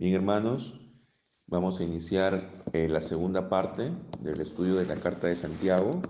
Bien, 0.00 0.14
hermanos, 0.14 0.80
vamos 1.46 1.78
a 1.78 1.84
iniciar 1.84 2.64
eh, 2.72 2.88
la 2.88 3.02
segunda 3.02 3.50
parte 3.50 3.92
del 4.20 4.40
estudio 4.40 4.76
de 4.76 4.86
la 4.86 4.96
Carta 4.96 5.26
de 5.26 5.36
Santiago. 5.36 6.00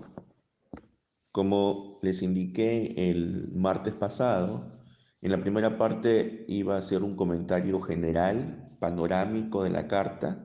Como 1.33 1.99
les 2.01 2.21
indiqué 2.21 3.09
el 3.09 3.51
martes 3.53 3.93
pasado, 3.93 4.79
en 5.19 5.31
la 5.31 5.41
primera 5.41 5.77
parte 5.77 6.45
iba 6.47 6.77
a 6.77 6.81
ser 6.81 7.03
un 7.03 7.17
comentario 7.17 7.81
general, 7.81 8.77
panorámico 8.79 9.61
de 9.61 9.71
la 9.71 9.89
carta, 9.89 10.41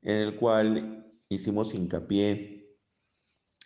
en 0.00 0.16
el 0.16 0.36
cual 0.36 1.12
hicimos 1.28 1.74
hincapié 1.74 2.78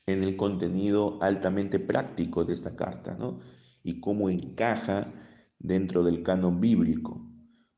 en 0.07 0.25
el 0.25 0.37
contenido 0.37 1.23
altamente 1.23 1.79
práctico 1.79 2.45
de 2.45 2.55
esta 2.55 2.75
carta, 2.75 3.15
¿no? 3.17 3.39
Y 3.85 4.01
cómo 4.01 4.31
encaja 4.31 5.13
dentro 5.61 6.03
del 6.03 6.25
canon 6.25 6.61
bíblico 6.61 7.36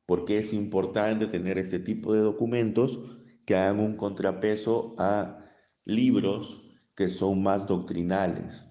porque 0.09 0.39
es 0.39 0.53
importante 0.53 1.27
tener 1.27 1.59
este 1.59 1.77
tipo 1.77 2.15
de 2.15 2.21
documentos 2.21 2.99
que 3.45 3.55
hagan 3.55 3.79
un 3.79 3.95
contrapeso 3.95 4.95
a 4.97 5.45
libros 5.85 6.71
que 6.95 7.09
son 7.09 7.43
más 7.43 7.67
doctrinales. 7.67 8.65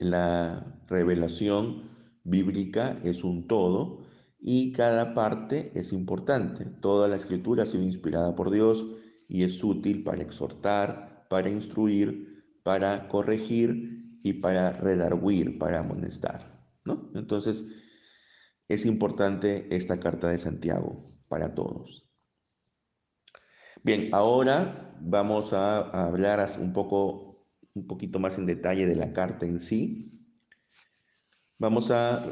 La 0.00 0.82
revelación 0.88 1.84
bíblica 2.24 2.98
es 3.04 3.22
un 3.22 3.46
todo 3.46 4.00
y 4.40 4.72
cada 4.72 5.14
parte 5.14 5.70
es 5.76 5.92
importante. 5.92 6.64
Toda 6.64 7.06
la 7.06 7.14
escritura 7.14 7.62
ha 7.62 7.66
sido 7.66 7.84
inspirada 7.84 8.34
por 8.34 8.50
Dios 8.50 8.84
y 9.28 9.44
es 9.44 9.62
útil 9.62 10.02
para 10.02 10.22
exhortar, 10.22 11.28
para 11.30 11.48
instruir, 11.48 12.42
para 12.64 13.06
corregir 13.06 14.18
y 14.24 14.32
para 14.32 14.72
redarguir, 14.72 15.56
para 15.56 15.78
amonestar. 15.78 16.52
¿no? 16.84 17.12
Entonces, 17.14 17.81
es 18.72 18.86
importante 18.86 19.74
esta 19.76 20.00
carta 20.00 20.30
de 20.30 20.38
Santiago 20.38 21.12
para 21.28 21.54
todos. 21.54 22.08
Bien, 23.82 24.08
ahora 24.12 24.96
vamos 25.00 25.52
a, 25.52 25.80
hablar 26.06 26.48
un 26.58 26.72
poco, 26.72 27.46
un 27.74 27.86
poquito 27.86 28.18
más 28.18 28.38
en 28.38 28.46
detalle 28.46 28.86
de 28.86 28.96
la 28.96 29.10
carta 29.10 29.44
en 29.44 29.60
sí. 29.60 30.26
Vamos 31.58 31.90
a 31.90 32.24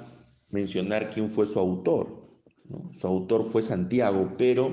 mencionar 0.49 1.11
quién 1.13 1.29
fue 1.29 1.47
su 1.47 1.59
autor. 1.59 2.41
Su 2.95 3.07
autor 3.07 3.45
fue 3.45 3.63
Santiago, 3.63 4.35
pero 4.39 4.71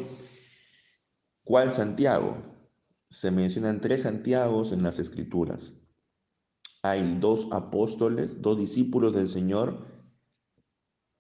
¿cuál 1.44 1.74
Santiago? 1.74 2.38
Se 3.10 3.30
mencionan 3.30 3.82
tres 3.82 4.04
Santiagos 4.04 4.72
en 4.72 4.84
las 4.84 5.00
Escrituras. 5.00 5.74
Hay 6.82 7.18
dos 7.20 7.50
apóstoles, 7.52 8.42
dos 8.42 8.58
discípulos 8.58 9.14
del 9.14 9.28
Señor 9.28 9.97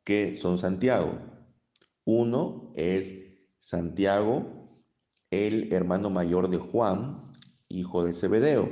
que 0.08 0.38
son 0.38 0.58
Santiago. 0.58 1.19
Uno 2.05 2.72
es 2.77 3.13
Santiago, 3.59 4.81
el 5.31 5.73
hermano 5.73 6.09
mayor 6.09 6.49
de 6.49 6.58
Juan, 6.58 7.25
hijo 7.67 8.05
de 8.05 8.14
Zebedeo. 8.14 8.69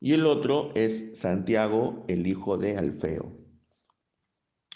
Y 0.00 0.12
el 0.12 0.26
otro 0.26 0.70
es 0.74 1.18
Santiago, 1.18 2.04
el 2.08 2.26
hijo 2.26 2.58
de 2.58 2.76
Alfeo. 2.76 3.38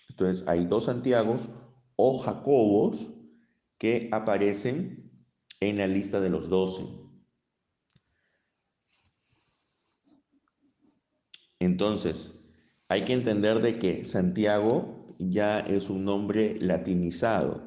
Entonces 0.08 0.48
hay 0.48 0.64
dos 0.64 0.84
Santiagos 0.84 1.50
o 1.96 2.20
Jacobos 2.20 3.08
que 3.76 4.08
aparecen 4.10 5.12
en 5.60 5.76
la 5.76 5.86
lista 5.86 6.18
de 6.18 6.30
los 6.30 6.48
doce. 6.48 6.86
Entonces, 11.58 12.37
hay 12.88 13.04
que 13.04 13.12
entender 13.12 13.60
de 13.60 13.78
que 13.78 14.04
Santiago 14.04 15.06
ya 15.18 15.60
es 15.60 15.90
un 15.90 16.04
nombre 16.04 16.58
latinizado. 16.60 17.62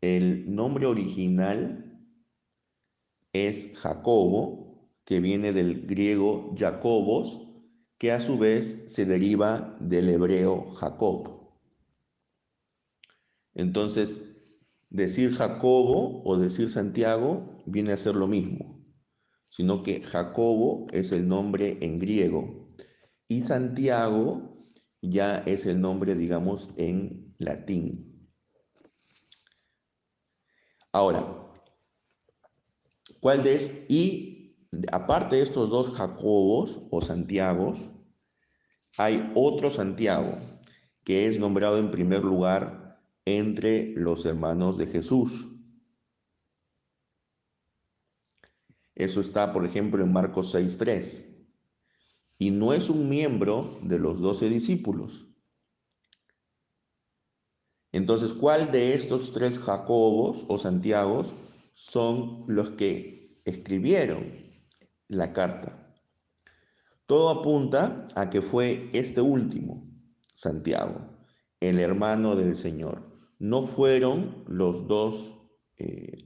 El 0.00 0.54
nombre 0.54 0.86
original 0.86 2.00
es 3.32 3.78
Jacobo, 3.78 4.90
que 5.04 5.20
viene 5.20 5.52
del 5.52 5.86
griego 5.86 6.54
Jacobos, 6.58 7.48
que 7.98 8.12
a 8.12 8.20
su 8.20 8.38
vez 8.38 8.84
se 8.92 9.04
deriva 9.04 9.76
del 9.80 10.08
hebreo 10.08 10.70
Jacob. 10.70 11.50
Entonces, 13.54 14.58
decir 14.88 15.32
Jacobo 15.32 16.22
o 16.24 16.38
decir 16.38 16.70
Santiago 16.70 17.62
viene 17.66 17.92
a 17.92 17.96
ser 17.96 18.16
lo 18.16 18.26
mismo, 18.26 18.84
sino 19.50 19.82
que 19.82 20.02
Jacobo 20.02 20.86
es 20.92 21.12
el 21.12 21.28
nombre 21.28 21.78
en 21.80 21.98
griego 21.98 22.65
y 23.28 23.42
Santiago 23.42 24.66
ya 25.02 25.38
es 25.38 25.66
el 25.66 25.80
nombre, 25.80 26.14
digamos, 26.14 26.68
en 26.76 27.34
latín. 27.38 28.30
Ahora, 30.92 31.52
¿cuál 33.20 33.42
de 33.42 33.84
Y 33.88 34.56
aparte 34.92 35.36
de 35.36 35.42
estos 35.42 35.68
dos 35.70 35.92
Jacobos 35.92 36.86
o 36.90 37.00
Santiagos, 37.00 37.90
hay 38.96 39.30
otro 39.34 39.70
Santiago 39.70 40.32
que 41.04 41.26
es 41.26 41.38
nombrado 41.38 41.78
en 41.78 41.90
primer 41.90 42.24
lugar 42.24 43.00
entre 43.24 43.92
los 43.96 44.24
hermanos 44.24 44.76
de 44.78 44.86
Jesús. 44.86 45.52
Eso 48.94 49.20
está, 49.20 49.52
por 49.52 49.66
ejemplo, 49.66 50.02
en 50.02 50.12
Marcos 50.12 50.54
6.3 50.54 51.35
y 52.38 52.50
no 52.50 52.72
es 52.72 52.90
un 52.90 53.08
miembro 53.08 53.70
de 53.82 53.98
los 53.98 54.20
doce 54.20 54.48
discípulos. 54.48 55.26
Entonces, 57.92 58.34
¿cuál 58.34 58.72
de 58.72 58.94
estos 58.94 59.32
tres 59.32 59.58
Jacobos 59.58 60.44
o 60.48 60.58
Santiagos 60.58 61.32
son 61.72 62.44
los 62.46 62.70
que 62.70 63.34
escribieron 63.46 64.26
la 65.08 65.32
carta? 65.32 65.94
Todo 67.06 67.30
apunta 67.30 68.04
a 68.14 68.28
que 68.28 68.42
fue 68.42 68.90
este 68.92 69.20
último, 69.20 69.88
Santiago, 70.34 71.00
el 71.60 71.78
hermano 71.78 72.36
del 72.36 72.56
Señor. 72.56 73.16
No 73.38 73.62
fueron 73.62 74.44
los 74.46 74.86
dos 74.88 75.36
eh, 75.78 76.16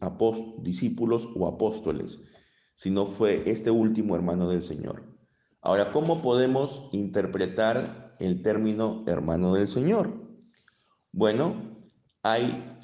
discípulos 0.62 1.28
o 1.36 1.46
apóstoles, 1.46 2.20
sino 2.74 3.06
fue 3.06 3.48
este 3.50 3.70
último 3.70 4.16
hermano 4.16 4.48
del 4.48 4.62
Señor. 4.62 5.09
Ahora, 5.62 5.92
¿cómo 5.92 6.22
podemos 6.22 6.88
interpretar 6.92 8.14
el 8.18 8.42
término 8.42 9.04
hermano 9.06 9.54
del 9.54 9.68
Señor? 9.68 10.10
Bueno, 11.12 11.54
hay 12.22 12.78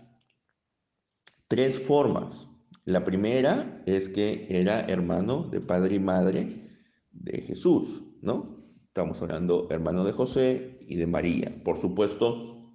tres 1.49 1.81
formas. 1.81 2.49
La 2.85 3.03
primera 3.03 3.83
es 3.87 4.11
que 4.11 4.47
era 4.51 4.81
hermano 4.81 5.45
de 5.45 5.61
padre 5.61 5.95
y 5.95 6.01
madre 6.01 6.49
de 7.13 7.41
Jesús, 7.41 8.03
¿no? 8.21 8.59
Estamos 8.89 9.23
hablando 9.23 9.69
hermano 9.71 10.05
de 10.05 10.13
José 10.13 10.79
y 10.87 10.97
de 10.97 11.07
María. 11.07 11.51
Por 11.65 11.79
supuesto, 11.79 12.75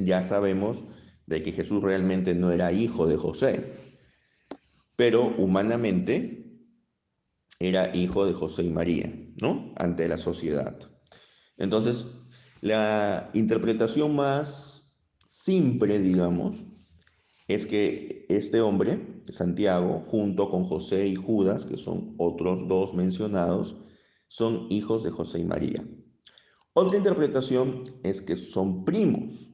ya 0.00 0.22
sabemos 0.22 0.84
de 1.26 1.42
que 1.42 1.52
Jesús 1.52 1.82
realmente 1.82 2.34
no 2.34 2.52
era 2.52 2.72
hijo 2.72 3.06
de 3.06 3.16
José, 3.16 3.64
pero 4.96 5.34
humanamente 5.36 6.45
era 7.58 7.94
hijo 7.96 8.26
de 8.26 8.34
José 8.34 8.64
y 8.64 8.70
María, 8.70 9.12
¿no? 9.40 9.72
Ante 9.76 10.08
la 10.08 10.18
sociedad. 10.18 10.78
Entonces, 11.56 12.06
la 12.60 13.30
interpretación 13.34 14.14
más 14.16 14.96
simple, 15.26 15.98
digamos, 15.98 16.56
es 17.48 17.66
que 17.66 18.26
este 18.28 18.60
hombre, 18.60 19.22
Santiago, 19.24 20.00
junto 20.00 20.50
con 20.50 20.64
José 20.64 21.06
y 21.06 21.14
Judas, 21.14 21.64
que 21.64 21.76
son 21.76 22.14
otros 22.18 22.66
dos 22.66 22.94
mencionados, 22.94 23.76
son 24.28 24.66
hijos 24.70 25.04
de 25.04 25.10
José 25.10 25.40
y 25.40 25.44
María. 25.44 25.84
Otra 26.72 26.98
interpretación 26.98 27.84
es 28.02 28.20
que 28.20 28.36
son 28.36 28.84
primos, 28.84 29.48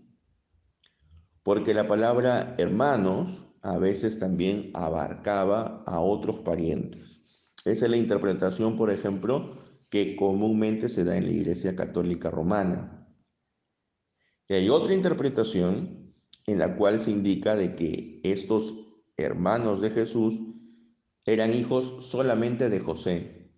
porque 1.43 1.75
la 1.75 1.87
palabra 1.87 2.55
hermanos 2.59 3.49
a 3.61 3.79
veces 3.79 4.19
también 4.19 4.71
abarcaba 4.75 5.85
a 5.87 6.01
otros 6.01 6.39
parientes. 6.39 7.12
Esa 7.65 7.85
es 7.85 7.91
la 7.91 7.97
interpretación, 7.97 8.77
por 8.77 8.91
ejemplo, 8.91 9.49
que 9.91 10.17
comúnmente 10.17 10.89
se 10.89 11.05
da 11.05 11.17
en 11.17 11.27
la 11.27 11.33
Iglesia 11.33 11.77
Católica 11.77 12.31
Romana. 12.31 13.07
Y 14.49 14.55
hay 14.55 14.69
otra 14.69 14.95
interpretación 14.95 16.15
en 16.47 16.59
la 16.59 16.77
cual 16.77 16.99
se 17.01 17.11
indica 17.11 17.55
de 17.55 17.77
que 17.77 18.21
estos 18.25 18.75
hermanos 19.17 19.81
de 19.81 19.91
Jesús 19.91 20.41
eran 21.25 21.55
hijos 21.55 21.99
solamente 22.01 22.69
de 22.69 22.81
José, 22.81 23.53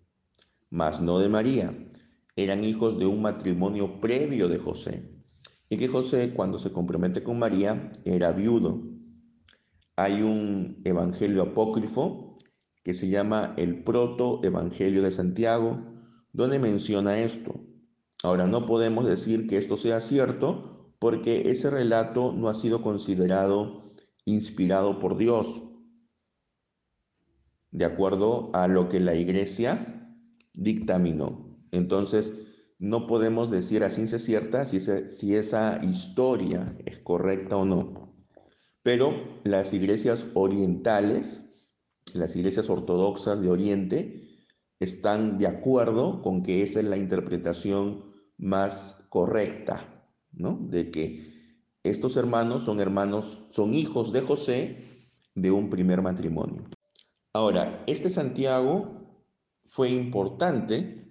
mas 0.69 1.01
no 1.01 1.19
de 1.19 1.29
María. 1.29 1.73
Eran 2.35 2.63
hijos 2.63 2.99
de 2.99 3.05
un 3.05 3.21
matrimonio 3.21 4.01
previo 4.01 4.47
de 4.49 4.59
José. 4.59 5.09
Y 5.69 5.77
que 5.77 5.87
José, 5.87 6.33
cuando 6.35 6.59
se 6.59 6.71
compromete 6.71 7.23
con 7.23 7.39
María, 7.39 7.91
era 8.03 8.31
viudo. 8.33 8.83
Hay 9.95 10.21
un 10.21 10.81
evangelio 10.83 11.41
apócrifo 11.41 12.24
que 12.85 12.93
se 12.93 13.09
llama 13.09 13.55
el 13.57 13.83
Proto-Evangelio 13.83 15.01
de 15.01 15.09
Santiago, 15.09 15.83
donde 16.31 16.59
menciona 16.59 17.17
esto. 17.17 17.65
Ahora, 18.21 18.45
no 18.45 18.67
podemos 18.67 19.07
decir 19.07 19.47
que 19.47 19.57
esto 19.57 19.75
sea 19.75 19.99
cierto 19.99 20.93
porque 20.99 21.49
ese 21.49 21.71
relato 21.71 22.31
no 22.31 22.47
ha 22.47 22.53
sido 22.53 22.83
considerado 22.83 23.81
inspirado 24.23 24.99
por 24.99 25.17
Dios, 25.17 25.63
de 27.71 27.85
acuerdo 27.85 28.51
a 28.53 28.67
lo 28.67 28.87
que 28.87 28.99
la 28.99 29.15
iglesia 29.15 30.07
dictaminó. 30.53 31.57
Entonces, 31.71 32.37
no 32.77 33.07
podemos 33.07 33.49
decir 33.49 33.83
a 33.83 33.89
ciencia 33.89 34.19
cierta 34.19 34.63
si, 34.63 34.79
si 34.79 35.35
esa 35.35 35.83
historia 35.83 36.77
es 36.85 36.99
correcta 36.99 37.57
o 37.57 37.65
no. 37.65 38.13
Pero 38.83 39.41
las 39.43 39.73
iglesias 39.73 40.27
orientales, 40.35 41.44
las 42.13 42.35
iglesias 42.35 42.69
ortodoxas 42.69 43.41
de 43.41 43.49
Oriente, 43.49 44.25
están 44.79 45.37
de 45.37 45.47
acuerdo 45.47 46.21
con 46.21 46.43
que 46.43 46.61
esa 46.61 46.79
es 46.79 46.85
la 46.85 46.97
interpretación 46.97 48.13
más 48.37 49.07
correcta, 49.09 50.09
¿no? 50.31 50.59
De 50.69 50.91
que 50.91 51.35
estos 51.83 52.17
hermanos 52.17 52.63
son 52.63 52.79
hermanos, 52.79 53.47
son 53.51 53.73
hijos 53.73 54.11
de 54.11 54.21
José 54.21 54.83
de 55.35 55.51
un 55.51 55.69
primer 55.69 56.01
matrimonio. 56.01 56.63
Ahora, 57.33 57.83
este 57.87 58.09
Santiago 58.09 59.21
fue 59.63 59.89
importante 59.89 61.05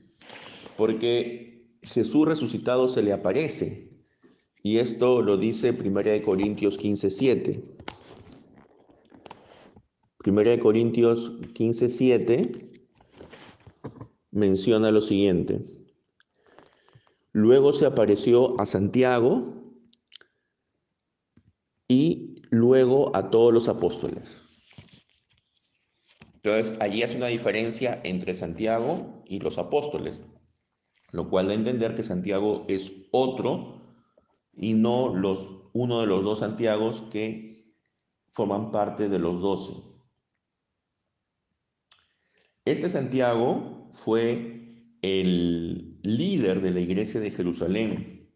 porque 0.77 1.79
Jesús 1.83 2.27
resucitado 2.27 2.89
se 2.89 3.03
le 3.03 3.13
aparece. 3.13 3.91
Y 4.63 4.79
esto 4.79 5.21
lo 5.21 5.37
dice 5.37 5.71
1 5.71 6.23
Corintios 6.25 6.79
15, 6.79 7.11
7. 7.11 7.74
1 10.27 10.59
Corintios 10.61 11.33
15, 11.53 11.89
7 11.89 12.53
menciona 14.31 14.91
lo 14.91 15.01
siguiente. 15.01 15.65
Luego 17.33 17.73
se 17.73 17.85
apareció 17.85 18.59
a 18.61 18.65
Santiago 18.65 19.75
y 21.89 22.43
luego 22.51 23.15
a 23.15 23.31
todos 23.31 23.53
los 23.53 23.69
apóstoles. 23.69 24.43
Entonces, 26.37 26.77
allí 26.81 27.03
hace 27.03 27.17
una 27.17 27.27
diferencia 27.27 28.01
entre 28.05 28.35
Santiago 28.35 29.23
y 29.27 29.41
los 29.41 29.59
apóstoles, 29.59 30.25
lo 31.13 31.29
cual 31.29 31.47
da 31.47 31.53
a 31.53 31.57
entender 31.57 31.95
que 31.95 32.03
Santiago 32.03 32.65
es 32.69 32.93
otro 33.13 33.95
y 34.53 34.75
no 34.75 35.15
los, 35.15 35.49
uno 35.73 36.01
de 36.01 36.07
los 36.07 36.25
dos 36.25 36.41
Santiagos 36.41 37.03
que 37.13 37.67
forman 38.29 38.71
parte 38.71 39.09
de 39.09 39.19
los 39.19 39.41
doce. 39.41 39.94
Este 42.65 42.89
Santiago 42.89 43.91
fue 43.93 44.97
el 45.03 46.01
líder 46.03 46.63
de 46.63 46.71
la 46.71 46.81
iglesia 46.81 47.21
de 47.21 47.31
Jerusalén 47.31 48.31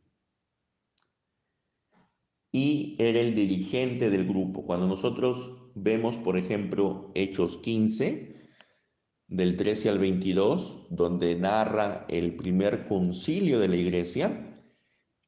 y 2.53 2.97
era 2.99 3.21
el 3.21 3.35
dirigente 3.35 4.11
del 4.11 4.29
grupo. 4.29 4.67
Cuando 4.67 4.87
nosotros 4.87 5.73
vemos, 5.75 6.17
por 6.17 6.37
ejemplo, 6.37 7.11
Hechos 7.15 7.57
15, 7.57 8.51
del 9.29 9.57
13 9.57 9.89
al 9.89 9.99
22, 9.99 10.89
donde 10.91 11.35
narra 11.37 12.05
el 12.11 12.37
primer 12.37 12.87
concilio 12.87 13.59
de 13.59 13.69
la 13.69 13.77
iglesia, 13.77 14.53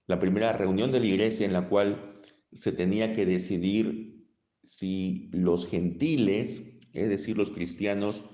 la 0.09 0.19
primera 0.19 0.53
reunión 0.53 0.91
de 0.91 1.01
la 1.01 1.07
iglesia 1.07 1.47
en 1.47 1.55
la 1.55 1.69
cual 1.69 2.05
se 2.53 2.73
tenía 2.73 3.15
que 3.15 3.25
decidir 3.25 4.27
si 4.63 5.31
los 5.33 5.67
gentiles, 5.67 6.79
es 6.93 7.09
decir, 7.09 7.39
los 7.39 7.51
cristianos, 7.51 8.25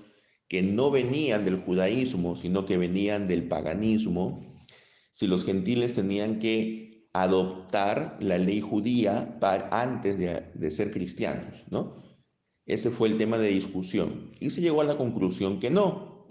que 0.47 0.63
no 0.63 0.91
venían 0.91 1.45
del 1.45 1.57
judaísmo, 1.57 2.35
sino 2.35 2.65
que 2.65 2.77
venían 2.77 3.27
del 3.27 3.47
paganismo, 3.47 4.41
si 5.11 5.27
los 5.27 5.43
gentiles 5.43 5.93
tenían 5.93 6.39
que 6.39 7.09
adoptar 7.13 8.17
la 8.21 8.37
ley 8.37 8.61
judía 8.61 9.39
para, 9.39 9.69
antes 9.71 10.17
de, 10.17 10.43
de 10.53 10.71
ser 10.71 10.91
cristianos, 10.91 11.65
¿no? 11.69 11.93
Ese 12.65 12.91
fue 12.91 13.07
el 13.07 13.17
tema 13.17 13.37
de 13.37 13.47
discusión. 13.47 14.29
Y 14.39 14.49
se 14.49 14.61
llegó 14.61 14.81
a 14.81 14.85
la 14.85 14.97
conclusión 14.97 15.59
que 15.59 15.71
no. 15.71 16.27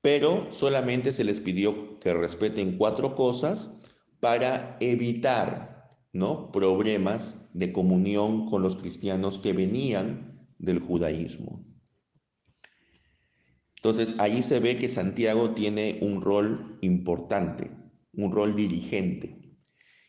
Pero 0.00 0.46
solamente 0.52 1.10
se 1.10 1.24
les 1.24 1.40
pidió 1.40 1.98
que 1.98 2.14
respeten 2.14 2.78
cuatro 2.78 3.16
cosas 3.16 3.72
para 4.20 4.76
evitar 4.80 5.98
¿no? 6.12 6.52
problemas 6.52 7.50
de 7.52 7.72
comunión 7.72 8.46
con 8.46 8.62
los 8.62 8.76
cristianos 8.76 9.38
que 9.38 9.52
venían 9.52 10.48
del 10.58 10.78
judaísmo. 10.78 11.67
Entonces, 13.78 14.16
ahí 14.18 14.42
se 14.42 14.58
ve 14.58 14.76
que 14.76 14.88
Santiago 14.88 15.50
tiene 15.50 15.98
un 16.02 16.20
rol 16.20 16.78
importante, 16.80 17.70
un 18.12 18.32
rol 18.32 18.56
dirigente. 18.56 19.38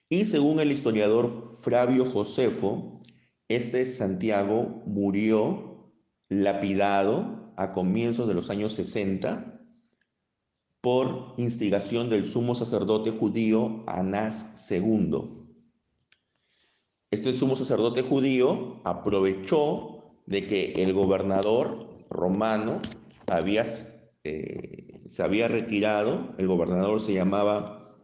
Y 0.09 0.25
según 0.25 0.59
el 0.59 0.71
historiador 0.71 1.43
Flavio 1.61 2.03
Josefo, 2.03 3.03
este 3.47 3.85
Santiago 3.85 4.81
murió 4.87 5.93
lapidado 6.29 7.53
a 7.57 7.71
comienzos 7.71 8.27
de 8.27 8.33
los 8.33 8.49
años 8.49 8.73
60 8.73 9.61
por 10.81 11.35
instigación 11.37 12.09
del 12.09 12.25
sumo 12.25 12.55
sacerdote 12.55 13.11
judío 13.11 13.83
Anás 13.85 14.69
II. 14.71 15.25
Este 17.11 17.35
sumo 17.35 17.55
sacerdote 17.55 18.01
judío 18.01 18.81
aprovechó 18.83 20.15
de 20.25 20.47
que 20.47 20.73
el 20.73 20.93
gobernador 20.93 22.05
romano 22.09 22.81
eh, 24.23 25.01
se 25.07 25.23
había 25.23 25.47
retirado, 25.47 26.35
el 26.37 26.47
gobernador 26.47 26.99
se 27.01 27.13
llamaba 27.13 27.97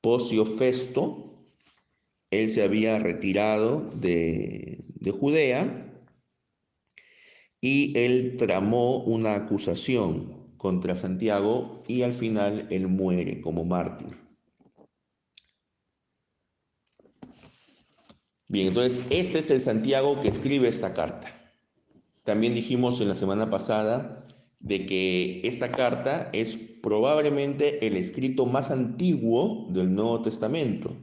Pocio 0.00 0.44
Festo, 0.46 1.34
él 2.30 2.50
se 2.50 2.62
había 2.62 2.98
retirado 2.98 3.80
de, 3.80 4.84
de 5.00 5.10
Judea 5.10 6.04
y 7.60 7.96
él 7.98 8.36
tramó 8.36 9.02
una 9.04 9.34
acusación 9.34 10.56
contra 10.56 10.94
Santiago 10.94 11.82
y 11.86 12.02
al 12.02 12.12
final 12.12 12.66
él 12.70 12.88
muere 12.88 13.40
como 13.40 13.64
mártir. 13.64 14.26
Bien, 18.48 18.68
entonces 18.68 19.02
este 19.10 19.40
es 19.40 19.50
el 19.50 19.60
Santiago 19.60 20.20
que 20.20 20.28
escribe 20.28 20.68
esta 20.68 20.94
carta. 20.94 21.35
También 22.26 22.54
dijimos 22.54 23.00
en 23.00 23.06
la 23.06 23.14
semana 23.14 23.50
pasada 23.50 24.26
de 24.58 24.84
que 24.84 25.42
esta 25.44 25.70
carta 25.70 26.28
es 26.32 26.56
probablemente 26.82 27.86
el 27.86 27.96
escrito 27.96 28.46
más 28.46 28.72
antiguo 28.72 29.68
del 29.70 29.94
Nuevo 29.94 30.22
Testamento. 30.22 30.96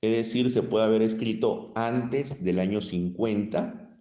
Es 0.00 0.16
decir, 0.16 0.50
se 0.50 0.62
puede 0.62 0.86
haber 0.86 1.02
escrito 1.02 1.70
antes 1.74 2.42
del 2.42 2.60
año 2.60 2.80
50, 2.80 4.00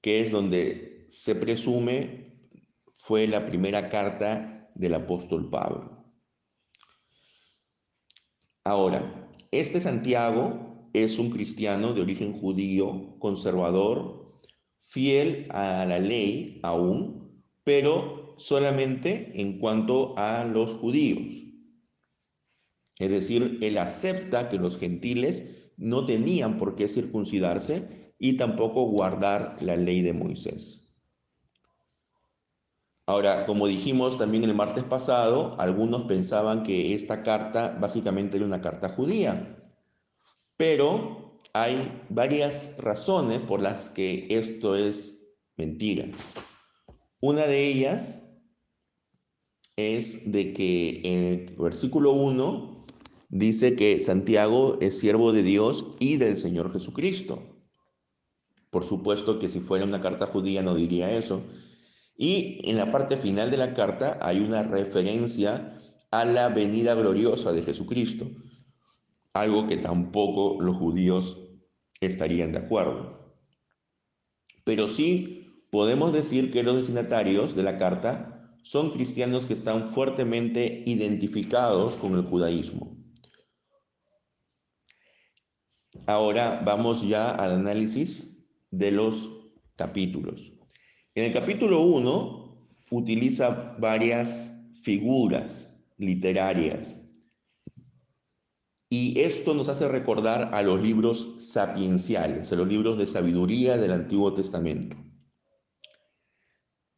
que 0.00 0.20
es 0.20 0.32
donde 0.32 1.06
se 1.08 1.36
presume 1.36 2.24
fue 2.90 3.28
la 3.28 3.46
primera 3.46 3.88
carta 3.88 4.68
del 4.74 4.94
apóstol 4.94 5.48
Pablo. 5.48 6.04
Ahora, 8.64 9.30
este 9.52 9.80
Santiago 9.80 10.88
es 10.92 11.20
un 11.20 11.30
cristiano 11.30 11.94
de 11.94 12.00
origen 12.00 12.32
judío, 12.32 13.16
conservador, 13.20 14.21
fiel 14.92 15.46
a 15.48 15.86
la 15.86 15.98
ley 15.98 16.60
aún, 16.62 17.42
pero 17.64 18.34
solamente 18.36 19.40
en 19.40 19.58
cuanto 19.58 20.12
a 20.18 20.44
los 20.44 20.70
judíos. 20.72 21.32
Es 22.98 23.10
decir, 23.10 23.58
él 23.62 23.78
acepta 23.78 24.50
que 24.50 24.58
los 24.58 24.78
gentiles 24.78 25.72
no 25.78 26.04
tenían 26.04 26.58
por 26.58 26.76
qué 26.76 26.88
circuncidarse 26.88 28.12
y 28.18 28.36
tampoco 28.36 28.84
guardar 28.84 29.56
la 29.62 29.76
ley 29.76 30.02
de 30.02 30.12
Moisés. 30.12 30.94
Ahora, 33.06 33.46
como 33.46 33.66
dijimos 33.66 34.18
también 34.18 34.44
el 34.44 34.54
martes 34.54 34.84
pasado, 34.84 35.58
algunos 35.58 36.04
pensaban 36.04 36.62
que 36.62 36.92
esta 36.92 37.22
carta 37.22 37.78
básicamente 37.80 38.36
era 38.36 38.44
una 38.44 38.60
carta 38.60 38.90
judía, 38.90 39.58
pero 40.58 41.21
hay 41.52 42.04
varias 42.08 42.76
razones 42.78 43.40
por 43.40 43.60
las 43.60 43.88
que 43.88 44.26
esto 44.30 44.76
es 44.76 45.34
mentira. 45.56 46.06
Una 47.20 47.46
de 47.46 47.68
ellas 47.68 48.30
es 49.76 50.32
de 50.32 50.52
que 50.52 51.00
en 51.04 51.24
el 51.24 51.56
versículo 51.56 52.12
1 52.12 52.86
dice 53.28 53.76
que 53.76 53.98
Santiago 53.98 54.78
es 54.80 54.98
siervo 54.98 55.32
de 55.32 55.42
Dios 55.42 55.86
y 55.98 56.16
del 56.16 56.36
Señor 56.36 56.72
Jesucristo. 56.72 57.42
Por 58.70 58.84
supuesto 58.84 59.38
que 59.38 59.48
si 59.48 59.60
fuera 59.60 59.84
una 59.84 60.00
carta 60.00 60.26
judía 60.26 60.62
no 60.62 60.74
diría 60.74 61.10
eso. 61.12 61.42
Y 62.16 62.58
en 62.70 62.76
la 62.76 62.90
parte 62.90 63.16
final 63.16 63.50
de 63.50 63.56
la 63.58 63.74
carta 63.74 64.18
hay 64.22 64.40
una 64.40 64.62
referencia 64.62 65.78
a 66.10 66.24
la 66.24 66.48
venida 66.48 66.94
gloriosa 66.94 67.52
de 67.52 67.62
Jesucristo, 67.62 68.26
algo 69.34 69.66
que 69.66 69.76
tampoco 69.76 70.60
los 70.60 70.76
judíos 70.76 71.38
estarían 72.00 72.52
de 72.52 72.58
acuerdo. 72.58 73.36
Pero 74.64 74.88
sí 74.88 75.66
podemos 75.70 76.12
decir 76.12 76.52
que 76.52 76.62
los 76.62 76.76
destinatarios 76.76 77.56
de 77.56 77.62
la 77.62 77.78
carta 77.78 78.56
son 78.62 78.90
cristianos 78.90 79.46
que 79.46 79.54
están 79.54 79.88
fuertemente 79.88 80.84
identificados 80.86 81.96
con 81.96 82.14
el 82.14 82.22
judaísmo. 82.22 82.96
Ahora 86.06 86.62
vamos 86.64 87.06
ya 87.06 87.30
al 87.30 87.52
análisis 87.52 88.48
de 88.70 88.90
los 88.90 89.30
capítulos. 89.76 90.52
En 91.14 91.24
el 91.24 91.32
capítulo 91.32 91.82
1 91.82 92.58
utiliza 92.90 93.76
varias 93.78 94.52
figuras 94.82 95.84
literarias 95.98 97.01
y 98.94 99.18
esto 99.22 99.54
nos 99.54 99.70
hace 99.70 99.88
recordar 99.88 100.50
a 100.52 100.60
los 100.60 100.82
libros 100.82 101.36
sapienciales, 101.38 102.52
a 102.52 102.56
los 102.56 102.68
libros 102.68 102.98
de 102.98 103.06
sabiduría 103.06 103.78
del 103.78 103.90
Antiguo 103.90 104.34
Testamento. 104.34 104.98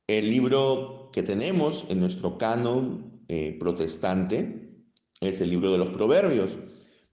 El 0.08 0.28
libro 0.28 1.10
que 1.12 1.22
tenemos 1.22 1.86
en 1.90 2.00
nuestro 2.00 2.36
canon 2.36 3.22
eh, 3.28 3.56
protestante 3.60 4.84
es 5.20 5.40
el 5.40 5.50
libro 5.50 5.70
de 5.70 5.78
los 5.78 5.90
Proverbios, 5.90 6.58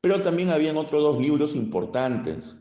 pero 0.02 0.20
también 0.24 0.50
habían 0.50 0.78
otros 0.78 1.04
dos 1.04 1.22
libros 1.22 1.56
importantes, 1.56 2.58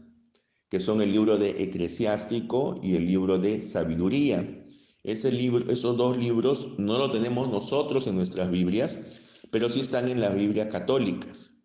que 0.68 0.78
son 0.78 1.00
el 1.00 1.12
libro 1.12 1.38
de 1.38 1.62
Eclesiástico 1.62 2.78
y 2.82 2.96
el 2.96 3.06
libro 3.06 3.38
de 3.38 3.62
Sabiduría. 3.62 4.62
Esos 5.04 5.96
dos 5.96 6.18
libros 6.18 6.74
no 6.76 6.98
lo 6.98 7.08
tenemos 7.08 7.48
nosotros 7.48 8.06
en 8.06 8.16
nuestras 8.16 8.50
Biblias, 8.50 9.40
pero 9.50 9.70
sí 9.70 9.80
están 9.80 10.06
en 10.10 10.20
las 10.20 10.34
Biblias 10.34 10.68
católicas. 10.68 11.56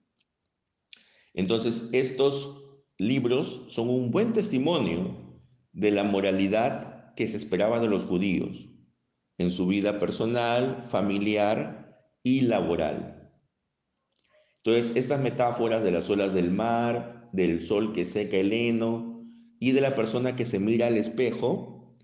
Entonces, 1.36 1.90
estos 1.92 2.80
libros 2.98 3.66
son 3.68 3.90
un 3.90 4.12
buen 4.12 4.34
testimonio 4.34 5.40
de 5.74 5.92
la 5.92 6.04
moralidad 6.04 7.14
que 7.16 7.28
se 7.28 7.38
esperaba 7.38 7.80
de 7.80 7.90
los 7.90 8.04
judíos 8.04 8.70
en 9.38 9.52
su 9.52 9.68
vida 9.68 10.00
personal, 10.00 10.82
familiar 10.84 12.10
y 12.24 12.42
laboral. 12.42 13.32
Entonces, 14.64 14.96
estas 14.96 15.22
metáforas 15.22 15.84
de 15.84 15.92
las 15.92 16.10
olas 16.10 16.34
del 16.34 16.52
mar, 16.52 17.30
del 17.34 17.62
sol 17.62 17.94
que 17.94 18.06
seca 18.06 18.38
el 18.38 18.54
heno 18.54 19.24
y 19.60 19.72
de 19.72 19.82
la 19.82 19.96
persona 19.96 20.36
que 20.36 20.46
se 20.46 20.60
mira 20.60 20.88
al 20.88 20.98
espejo 20.98 21.98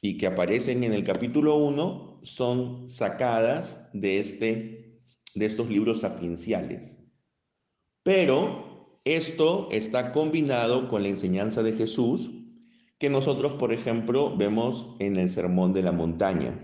y 0.00 0.16
que 0.16 0.26
aparecen 0.26 0.84
en 0.84 0.94
el 0.94 1.04
capítulo 1.04 1.56
1 1.56 2.20
son 2.22 2.88
sacadas 2.88 3.90
de, 3.92 4.18
este, 4.18 5.00
de 5.34 5.46
estos 5.46 5.68
libros 5.68 6.00
sapienciales. 6.00 6.97
Pero 8.08 8.96
esto 9.04 9.68
está 9.70 10.12
combinado 10.12 10.88
con 10.88 11.02
la 11.02 11.10
enseñanza 11.10 11.62
de 11.62 11.74
Jesús 11.74 12.30
que 12.98 13.10
nosotros, 13.10 13.58
por 13.58 13.70
ejemplo, 13.70 14.34
vemos 14.34 14.96
en 14.98 15.18
el 15.18 15.28
Sermón 15.28 15.74
de 15.74 15.82
la 15.82 15.92
Montaña. 15.92 16.58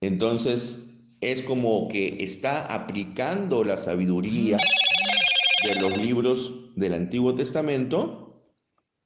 Entonces, 0.00 0.88
es 1.20 1.42
como 1.42 1.88
que 1.88 2.22
está 2.22 2.64
aplicando 2.64 3.64
la 3.64 3.76
sabiduría 3.76 4.58
de 5.64 5.74
los 5.80 5.98
libros 5.98 6.70
del 6.76 6.94
Antiguo 6.94 7.34
Testamento 7.34 8.54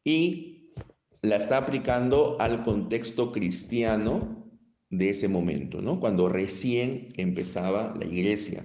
y 0.05 0.75
la 1.23 1.37
está 1.37 1.57
aplicando 1.57 2.37
al 2.39 2.63
contexto 2.63 3.33
cristiano 3.33 4.48
de 4.90 5.11
ese 5.11 5.28
momento, 5.28 5.80
¿no? 5.80 6.00
Cuando 6.00 6.28
recién 6.28 7.09
empezaba 7.16 7.95
la 7.99 8.07
iglesia. 8.07 8.64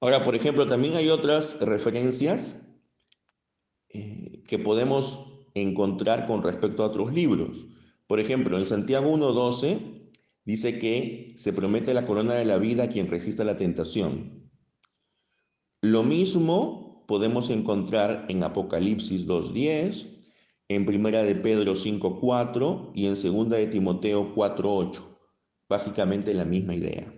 Ahora, 0.00 0.24
por 0.24 0.34
ejemplo, 0.34 0.66
también 0.66 0.94
hay 0.96 1.08
otras 1.08 1.60
referencias 1.60 2.68
eh, 3.88 4.42
que 4.46 4.58
podemos 4.58 5.46
encontrar 5.54 6.26
con 6.26 6.42
respecto 6.42 6.82
a 6.82 6.88
otros 6.88 7.12
libros. 7.12 7.66
Por 8.06 8.20
ejemplo, 8.20 8.58
en 8.58 8.66
Santiago 8.66 9.10
1.12 9.16 9.78
dice 10.44 10.78
que 10.78 11.32
se 11.36 11.52
promete 11.52 11.94
la 11.94 12.06
corona 12.06 12.34
de 12.34 12.44
la 12.44 12.58
vida 12.58 12.84
a 12.84 12.88
quien 12.88 13.08
resista 13.08 13.44
la 13.44 13.56
tentación. 13.56 14.50
Lo 15.80 16.02
mismo 16.02 17.04
podemos 17.06 17.50
encontrar 17.50 18.26
en 18.28 18.42
Apocalipsis 18.42 19.26
2.10 19.26 20.13
en 20.68 20.86
Primera 20.86 21.22
de 21.22 21.34
Pedro 21.34 21.74
5.4 21.74 22.92
y 22.94 23.06
en 23.06 23.16
Segunda 23.16 23.56
de 23.56 23.66
Timoteo 23.66 24.34
4.8. 24.34 25.02
Básicamente 25.68 26.34
la 26.34 26.44
misma 26.44 26.74
idea. 26.74 27.12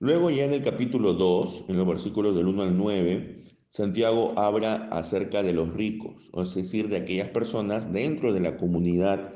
Luego 0.00 0.30
ya 0.30 0.44
en 0.44 0.52
el 0.52 0.62
capítulo 0.62 1.14
2, 1.14 1.66
en 1.68 1.76
los 1.76 1.86
versículos 1.86 2.34
del 2.34 2.48
1 2.48 2.62
al 2.62 2.76
9, 2.76 3.38
Santiago 3.68 4.34
habla 4.36 4.88
acerca 4.92 5.42
de 5.42 5.52
los 5.52 5.74
ricos, 5.74 6.30
es 6.36 6.54
decir, 6.54 6.88
de 6.88 6.98
aquellas 6.98 7.30
personas 7.30 7.92
dentro 7.92 8.32
de 8.32 8.40
la 8.40 8.56
comunidad 8.56 9.32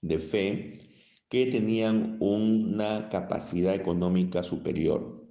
de 0.00 0.18
fe 0.18 0.80
que 1.28 1.46
tenían 1.46 2.16
una 2.20 3.08
capacidad 3.08 3.74
económica 3.74 4.42
superior. 4.42 5.26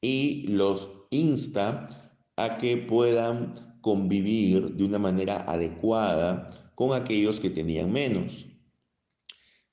Y 0.00 0.46
los 0.48 0.90
insta 1.10 1.86
a 2.36 2.56
que 2.56 2.76
puedan 2.78 3.52
convivir 3.80 4.76
de 4.76 4.84
una 4.84 4.98
manera 4.98 5.38
adecuada 5.46 6.46
con 6.74 6.92
aquellos 6.92 7.40
que 7.40 7.50
tenían 7.50 7.92
menos. 7.92 8.46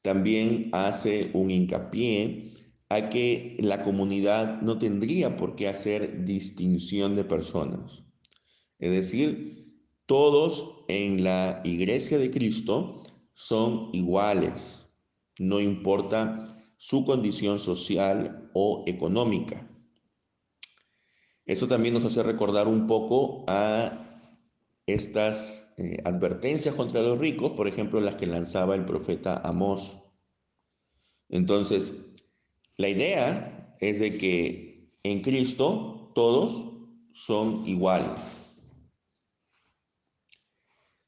También 0.01 0.69
hace 0.73 1.31
un 1.33 1.51
hincapié 1.51 2.51
a 2.89 3.09
que 3.09 3.57
la 3.59 3.83
comunidad 3.83 4.61
no 4.61 4.77
tendría 4.77 5.35
por 5.35 5.55
qué 5.55 5.67
hacer 5.67 6.25
distinción 6.25 7.15
de 7.15 7.25
personas. 7.25 8.03
Es 8.79 8.91
decir, 8.91 9.57
todos 10.05 10.83
en 10.87 11.23
la 11.23 11.61
iglesia 11.65 12.17
de 12.17 12.31
Cristo 12.31 13.03
son 13.33 13.89
iguales, 13.93 14.95
no 15.39 15.59
importa 15.59 16.47
su 16.77 17.05
condición 17.05 17.59
social 17.59 18.49
o 18.53 18.83
económica. 18.87 19.69
Eso 21.47 21.67
también 21.67 21.93
nos 21.93 22.03
hace 22.03 22.21
recordar 22.23 22.67
un 22.67 22.87
poco 22.87 23.45
a 23.47 24.05
estas 24.85 25.73
eh, 25.77 25.97
advertencias 26.03 26.75
contra 26.75 27.01
los 27.01 27.17
ricos, 27.17 27.51
por 27.53 27.67
ejemplo, 27.67 28.01
las 28.01 28.15
que 28.15 28.27
lanzaba 28.27 28.75
el 28.75 28.83
profeta 28.83 29.37
Amós. 29.37 29.97
Entonces, 31.29 32.15
la 32.77 32.89
idea 32.89 33.73
es 33.79 33.99
de 33.99 34.17
que 34.17 34.91
en 35.03 35.21
Cristo 35.21 36.11
todos 36.13 36.65
son 37.13 37.65
iguales. 37.65 38.51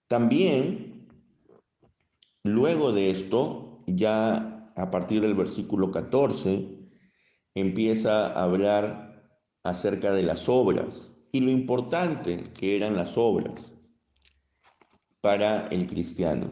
También, 0.08 1.08
luego 2.44 2.94
de 2.94 3.12
esto, 3.12 3.84
ya 3.88 4.72
a 4.76 4.90
partir 4.90 5.22
del 5.22 5.36
versículo 5.36 5.92
14, 5.92 6.66
empieza 7.56 8.28
a 8.28 8.44
hablar 8.44 9.09
acerca 9.64 10.14
de 10.14 10.24
las 10.24 10.50
obras 10.50 11.12
y 11.32 11.42
lo 11.42 11.52
importante 11.52 12.44
que 12.60 12.76
eran 12.76 12.96
las 12.96 13.18
obras 13.18 13.74
para 15.22 15.68
el 15.68 15.88
cristiano. 15.88 16.52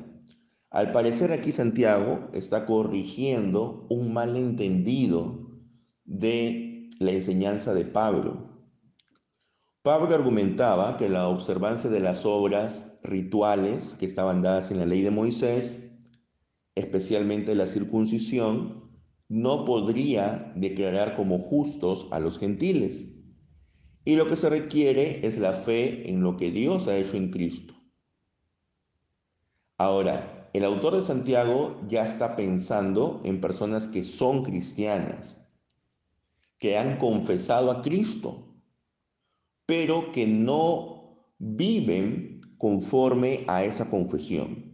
Al 0.70 0.92
parecer 0.92 1.32
aquí 1.32 1.52
Santiago 1.52 2.30
está 2.34 2.66
corrigiendo 2.66 3.88
un 3.90 4.14
malentendido 4.14 5.48
de 6.06 6.90
la 7.00 7.12
enseñanza 7.12 7.74
de 7.74 7.86
Pablo. 7.86 8.48
Pablo 9.82 10.14
argumentaba 10.14 10.98
que 10.98 11.08
la 11.08 11.30
observancia 11.30 11.90
de 11.90 12.02
las 12.02 12.26
obras 12.26 13.00
rituales 13.04 13.96
que 13.98 14.06
estaban 14.06 14.42
dadas 14.42 14.70
en 14.72 14.80
la 14.80 14.86
ley 14.86 15.02
de 15.02 15.12
Moisés, 15.12 16.02
especialmente 16.76 17.56
la 17.56 17.68
circuncisión, 17.68 18.87
no 19.30 19.66
podría 19.66 20.54
declarar 20.56 21.14
como 21.14 21.40
justos 21.40 22.08
a 22.12 22.20
los 22.20 22.40
gentiles. 22.40 23.16
Y 24.06 24.16
lo 24.16 24.28
que 24.28 24.38
se 24.38 24.50
requiere 24.50 25.26
es 25.28 25.38
la 25.38 25.54
fe 25.54 26.10
en 26.10 26.22
lo 26.22 26.38
que 26.38 26.50
Dios 26.50 26.88
ha 26.88 26.98
hecho 26.98 27.18
en 27.18 27.30
Cristo. 27.30 27.74
Ahora, 29.78 30.50
el 30.54 30.64
autor 30.64 30.96
de 30.96 31.04
Santiago 31.04 31.82
ya 31.88 32.04
está 32.04 32.36
pensando 32.36 33.20
en 33.24 33.42
personas 33.42 33.88
que 33.88 34.04
son 34.04 34.44
cristianas, 34.44 35.36
que 36.58 36.78
han 36.78 36.98
confesado 36.98 37.70
a 37.70 37.82
Cristo, 37.82 38.56
pero 39.66 40.12
que 40.14 40.26
no 40.26 41.28
viven 41.38 42.42
conforme 42.58 43.44
a 43.48 43.64
esa 43.66 43.90
confesión 43.90 44.67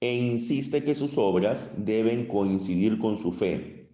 e 0.00 0.14
insiste 0.14 0.84
que 0.84 0.94
sus 0.94 1.16
obras 1.16 1.70
deben 1.78 2.26
coincidir 2.26 2.98
con 2.98 3.16
su 3.16 3.32
fe. 3.32 3.90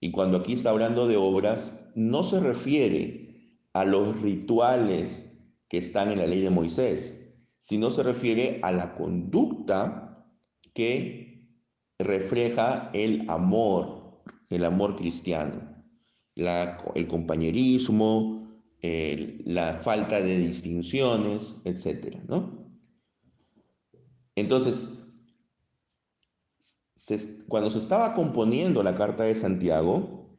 Y 0.00 0.10
cuando 0.12 0.38
aquí 0.38 0.52
está 0.52 0.70
hablando 0.70 1.06
de 1.06 1.16
obras, 1.16 1.90
no 1.94 2.22
se 2.22 2.40
refiere 2.40 3.56
a 3.72 3.84
los 3.84 4.20
rituales 4.22 5.32
que 5.68 5.78
están 5.78 6.10
en 6.10 6.18
la 6.18 6.26
ley 6.26 6.40
de 6.40 6.50
Moisés, 6.50 7.34
sino 7.58 7.90
se 7.90 8.02
refiere 8.02 8.58
a 8.62 8.72
la 8.72 8.94
conducta 8.94 10.26
que 10.74 11.46
refleja 11.98 12.90
el 12.94 13.28
amor, 13.28 14.22
el 14.48 14.64
amor 14.64 14.96
cristiano, 14.96 15.84
el 16.36 17.06
compañerismo, 17.06 18.48
la 18.82 19.74
falta 19.74 20.22
de 20.22 20.38
distinciones, 20.38 21.56
etc. 21.64 22.16
¿no? 22.28 22.66
Entonces, 24.36 24.88
cuando 27.48 27.70
se 27.70 27.78
estaba 27.78 28.14
componiendo 28.14 28.82
la 28.82 28.94
carta 28.94 29.24
de 29.24 29.34
Santiago, 29.34 30.38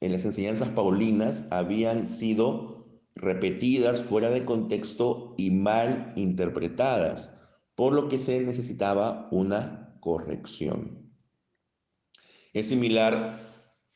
en 0.00 0.12
las 0.12 0.24
enseñanzas 0.24 0.70
paulinas 0.70 1.44
habían 1.50 2.06
sido 2.06 3.00
repetidas 3.14 4.02
fuera 4.02 4.30
de 4.30 4.44
contexto 4.44 5.34
y 5.36 5.50
mal 5.50 6.12
interpretadas, 6.16 7.40
por 7.74 7.92
lo 7.92 8.08
que 8.08 8.18
se 8.18 8.40
necesitaba 8.40 9.28
una 9.30 9.96
corrección. 10.00 11.12
Es 12.52 12.68
similar 12.68 13.38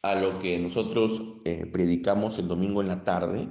a 0.03 0.15
lo 0.15 0.39
que 0.39 0.59
nosotros 0.59 1.23
eh, 1.45 1.67
predicamos 1.67 2.39
el 2.39 2.49
domingo 2.49 2.81
en 2.81 2.89
la 2.89 3.05
tarde 3.05 3.49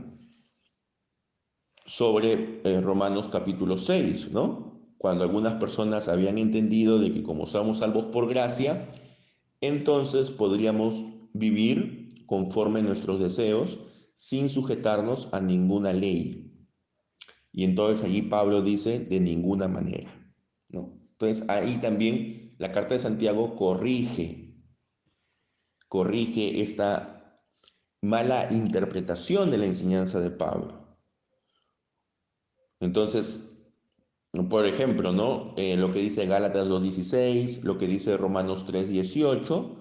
sobre 1.85 2.61
eh, 2.63 2.81
Romanos 2.81 3.29
capítulo 3.29 3.77
6, 3.77 4.31
¿no? 4.31 4.74
Cuando 4.97 5.23
algunas 5.23 5.55
personas 5.55 6.07
habían 6.07 6.37
entendido 6.37 6.99
de 6.99 7.11
que 7.11 7.23
como 7.23 7.47
somos 7.47 7.79
salvos 7.79 8.05
por 8.07 8.29
gracia, 8.29 8.87
entonces 9.61 10.31
podríamos 10.31 11.03
vivir 11.33 12.09
conforme 12.25 12.81
nuestros 12.81 13.19
deseos 13.19 13.79
sin 14.13 14.49
sujetarnos 14.49 15.29
a 15.33 15.41
ninguna 15.41 15.93
ley. 15.93 16.67
Y 17.51 17.63
entonces 17.63 18.03
allí 18.05 18.21
Pablo 18.21 18.61
dice 18.61 18.99
de 18.99 19.19
ninguna 19.19 19.67
manera, 19.67 20.09
¿no? 20.69 20.99
Entonces 21.11 21.47
ahí 21.49 21.77
también 21.77 22.55
la 22.57 22.71
carta 22.71 22.93
de 22.93 22.99
Santiago 22.99 23.55
corrige, 23.55 24.55
corrige 25.87 26.61
esta 26.61 27.35
mala 28.01 28.47
interpretación 28.51 29.51
de 29.51 29.57
la 29.57 29.65
enseñanza 29.65 30.19
de 30.19 30.31
Pablo. 30.31 30.97
Entonces, 32.79 33.54
por 34.49 34.65
ejemplo, 34.65 35.11
¿no? 35.11 35.53
Eh, 35.57 35.77
lo 35.77 35.91
que 35.91 35.99
dice 35.99 36.25
Gálatas 36.25 36.67
2.16, 36.67 37.61
lo 37.61 37.77
que 37.77 37.87
dice 37.87 38.17
Romanos 38.17 38.65
3.18, 38.67 39.75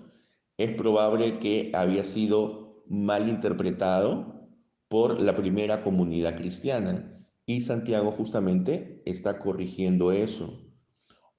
es 0.59 0.71
probable 0.73 1.39
que 1.39 1.73
había 1.75 2.05
sido 2.05 2.85
mal 2.89 3.29
interpretado 3.29 4.49
por 4.89 5.21
la 5.21 5.35
primera 5.35 5.83
comunidad 5.83 6.37
cristiana. 6.37 7.11
Y 7.47 7.63
Santiago 7.63 8.13
justamente 8.13 9.03
está 9.05 9.39
corrigiendo 9.39 10.13
eso. 10.13 10.57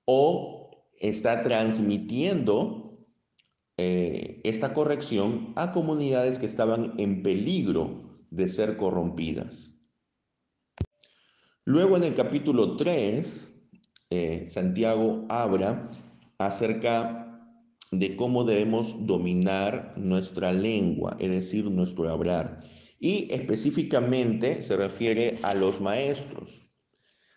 O 0.06 0.70
está 1.00 1.42
transmitiendo 1.44 3.08
eh, 3.78 4.42
esta 4.44 4.74
corrección 4.74 5.54
a 5.56 5.74
comunidades 5.74 6.40
que 6.40 6.46
estaban 6.46 6.94
en 6.98 7.24
peligro 7.24 8.14
de 8.30 8.48
ser 8.48 8.78
corrompidas. 8.78 9.75
Luego 11.68 11.98
en 11.98 12.04
el 12.04 12.14
capítulo 12.14 12.76
3, 12.76 13.54
eh, 14.12 14.46
Santiago 14.48 15.26
habla 15.30 15.90
acerca 16.38 17.40
de 17.92 18.16
cómo 18.16 18.44
debemos 18.44 19.08
dominar 19.08 19.96
nuestra 19.98 20.54
lengua, 20.54 21.18
es 21.20 21.32
decir, 21.32 21.66
nuestro 21.66 22.08
hablar. 22.08 22.60
Y 23.00 23.34
específicamente 23.34 24.62
se 24.62 24.78
refiere 24.78 25.40
a 25.42 25.56
los 25.56 25.82
maestros. 25.82 26.76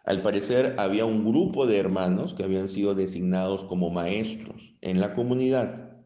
Al 0.04 0.20
parecer 0.20 0.74
había 0.76 1.06
un 1.06 1.24
grupo 1.24 1.66
de 1.66 1.78
hermanos 1.78 2.34
que 2.34 2.44
habían 2.44 2.68
sido 2.68 2.94
designados 2.94 3.64
como 3.64 3.88
maestros 3.88 4.74
en 4.82 5.00
la 5.00 5.14
comunidad. 5.14 6.02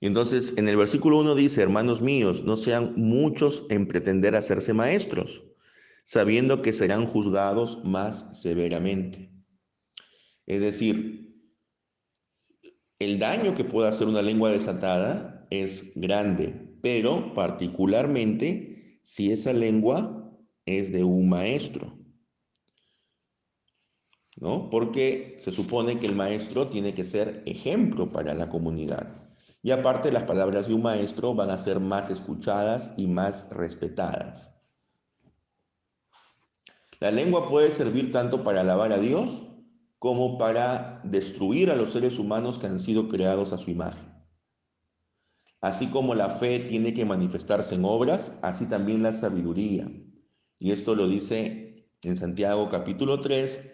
Y 0.00 0.06
entonces 0.06 0.54
en 0.56 0.68
el 0.68 0.76
versículo 0.76 1.18
1 1.18 1.34
dice, 1.34 1.60
hermanos 1.60 2.00
míos, 2.00 2.44
no 2.44 2.56
sean 2.56 2.92
muchos 2.94 3.64
en 3.68 3.88
pretender 3.88 4.36
hacerse 4.36 4.74
maestros 4.74 5.49
sabiendo 6.10 6.60
que 6.60 6.72
serán 6.72 7.06
juzgados 7.06 7.84
más 7.84 8.42
severamente. 8.42 9.30
Es 10.44 10.60
decir, 10.60 11.40
el 12.98 13.20
daño 13.20 13.54
que 13.54 13.62
puede 13.62 13.88
hacer 13.88 14.08
una 14.08 14.20
lengua 14.20 14.50
desatada 14.50 15.46
es 15.50 15.92
grande, 15.94 16.76
pero 16.82 17.32
particularmente 17.32 18.98
si 19.04 19.30
esa 19.30 19.52
lengua 19.52 20.36
es 20.66 20.90
de 20.90 21.04
un 21.04 21.28
maestro. 21.28 21.96
¿No? 24.36 24.68
Porque 24.68 25.36
se 25.38 25.52
supone 25.52 26.00
que 26.00 26.06
el 26.06 26.16
maestro 26.16 26.70
tiene 26.70 26.92
que 26.92 27.04
ser 27.04 27.44
ejemplo 27.46 28.10
para 28.10 28.34
la 28.34 28.48
comunidad. 28.48 29.30
Y 29.62 29.70
aparte 29.70 30.10
las 30.10 30.24
palabras 30.24 30.66
de 30.66 30.74
un 30.74 30.82
maestro 30.82 31.36
van 31.36 31.50
a 31.50 31.56
ser 31.56 31.78
más 31.78 32.10
escuchadas 32.10 32.94
y 32.96 33.06
más 33.06 33.48
respetadas. 33.50 34.59
La 37.00 37.10
lengua 37.10 37.48
puede 37.48 37.70
servir 37.70 38.12
tanto 38.12 38.44
para 38.44 38.60
alabar 38.60 38.92
a 38.92 38.98
Dios 38.98 39.42
como 39.98 40.36
para 40.36 41.00
destruir 41.04 41.70
a 41.70 41.76
los 41.76 41.92
seres 41.92 42.18
humanos 42.18 42.58
que 42.58 42.66
han 42.66 42.78
sido 42.78 43.08
creados 43.08 43.52
a 43.52 43.58
su 43.58 43.70
imagen. 43.70 44.10
Así 45.62 45.88
como 45.88 46.14
la 46.14 46.30
fe 46.30 46.60
tiene 46.60 46.94
que 46.94 47.04
manifestarse 47.04 47.74
en 47.74 47.84
obras, 47.84 48.38
así 48.42 48.66
también 48.66 49.02
la 49.02 49.12
sabiduría. 49.12 49.90
Y 50.58 50.72
esto 50.72 50.94
lo 50.94 51.08
dice 51.08 51.86
en 52.02 52.16
Santiago 52.16 52.68
capítulo 52.68 53.20
3, 53.20 53.72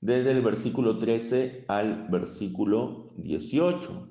desde 0.00 0.30
el 0.32 0.42
versículo 0.42 0.98
13 0.98 1.64
al 1.68 2.08
versículo 2.08 3.12
18. 3.16 4.10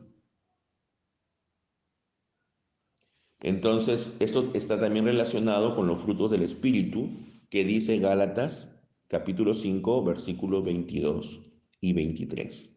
Entonces, 3.41 4.17
esto 4.19 4.51
está 4.56 4.80
también 4.80 5.06
relacionado 5.06 5.75
con 5.75 5.88
los 5.88 6.01
frutos 6.01 6.32
del 6.32 6.41
Espíritu, 6.41 7.10
que 7.49 7.63
dice 7.63 7.99
Gálatas 7.99 8.75
capítulo 9.08 9.53
5, 9.53 10.03
versículos 10.03 10.63
22 10.63 11.41
y 11.81 11.93
23. 11.93 12.75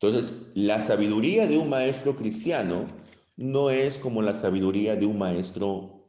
Entonces, 0.00 0.50
la 0.54 0.80
sabiduría 0.82 1.46
de 1.46 1.58
un 1.58 1.70
maestro 1.70 2.16
cristiano 2.16 2.88
no 3.36 3.70
es 3.70 3.98
como 3.98 4.22
la 4.22 4.34
sabiduría 4.34 4.96
de 4.96 5.06
un 5.06 5.18
maestro 5.18 6.06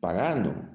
pagano. 0.00 0.68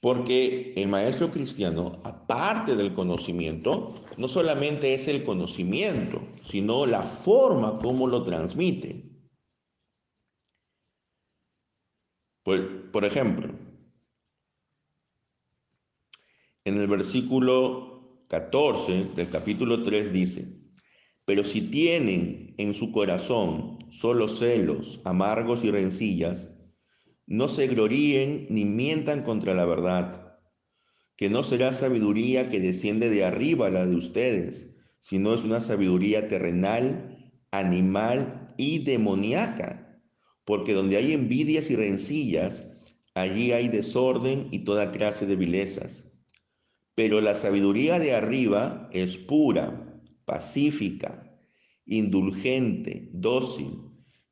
Porque 0.00 0.72
el 0.76 0.88
maestro 0.88 1.30
cristiano, 1.30 2.00
aparte 2.04 2.74
del 2.74 2.92
conocimiento, 2.92 3.94
no 4.16 4.28
solamente 4.28 4.94
es 4.94 5.08
el 5.08 5.24
conocimiento, 5.24 6.22
sino 6.42 6.86
la 6.86 7.02
forma 7.02 7.78
como 7.78 8.06
lo 8.06 8.24
transmite. 8.24 9.04
Por, 12.42 12.90
por 12.90 13.04
ejemplo, 13.04 13.52
en 16.70 16.78
el 16.78 16.86
versículo 16.86 18.24
14 18.28 19.06
del 19.16 19.28
capítulo 19.28 19.82
3 19.82 20.12
dice, 20.12 20.46
pero 21.24 21.42
si 21.42 21.62
tienen 21.62 22.54
en 22.58 22.74
su 22.74 22.92
corazón 22.92 23.78
solo 23.90 24.28
celos, 24.28 25.00
amargos 25.04 25.64
y 25.64 25.72
rencillas, 25.72 26.56
no 27.26 27.48
se 27.48 27.66
gloríen 27.66 28.46
ni 28.50 28.64
mientan 28.64 29.22
contra 29.22 29.52
la 29.52 29.64
verdad, 29.64 30.38
que 31.16 31.28
no 31.28 31.42
será 31.42 31.72
sabiduría 31.72 32.48
que 32.48 32.60
desciende 32.60 33.10
de 33.10 33.24
arriba 33.24 33.68
la 33.68 33.84
de 33.84 33.96
ustedes, 33.96 34.78
sino 35.00 35.34
es 35.34 35.42
una 35.42 35.60
sabiduría 35.60 36.28
terrenal, 36.28 37.32
animal 37.50 38.54
y 38.56 38.84
demoníaca, 38.84 40.00
porque 40.44 40.72
donde 40.72 40.98
hay 40.98 41.14
envidias 41.14 41.68
y 41.72 41.74
rencillas, 41.74 42.94
allí 43.14 43.50
hay 43.50 43.68
desorden 43.68 44.46
y 44.52 44.60
toda 44.60 44.92
clase 44.92 45.26
de 45.26 45.34
vilezas. 45.34 46.09
Pero 47.00 47.22
la 47.22 47.34
sabiduría 47.34 47.98
de 47.98 48.12
arriba 48.12 48.90
es 48.92 49.16
pura, 49.16 49.98
pacífica, 50.26 51.34
indulgente, 51.86 53.08
dócil, 53.14 53.70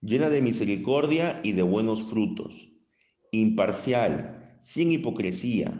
llena 0.03 0.29
de 0.29 0.43
misericordia 0.43 1.41
y 1.43 1.53
de 1.53 1.63
buenos 1.63 2.11
frutos, 2.11 2.69
imparcial, 3.33 4.55
sin 4.61 4.93
hipocresía. 4.93 5.73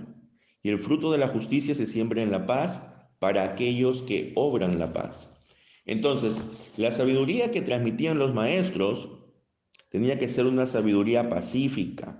Y 0.63 0.71
el 0.71 0.79
fruto 0.79 1.13
de 1.13 1.19
la 1.19 1.29
justicia 1.29 1.75
se 1.75 1.87
siembra 1.87 2.23
en 2.23 2.31
la 2.31 2.47
paz 2.47 3.11
para 3.19 3.45
aquellos 3.45 4.01
que 4.01 4.33
obran 4.35 4.79
la 4.79 4.95
paz. 4.95 5.43
Entonces, 5.85 6.43
la 6.79 6.91
sabiduría 6.91 7.51
que 7.51 7.61
transmitían 7.61 8.19
los 8.19 8.33
maestros 8.33 9.11
tenía 9.91 10.19
que 10.19 10.29
ser 10.29 10.47
una 10.47 10.65
sabiduría 10.65 11.29
pacífica. 11.29 12.19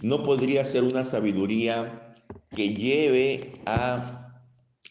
No 0.00 0.24
podría 0.24 0.64
ser 0.64 0.84
una 0.84 1.04
sabiduría 1.04 2.05
que 2.50 2.74
lleve 2.74 3.54
a 3.66 4.26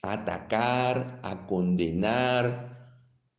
atacar, 0.02 1.20
a 1.24 1.46
condenar 1.46 2.76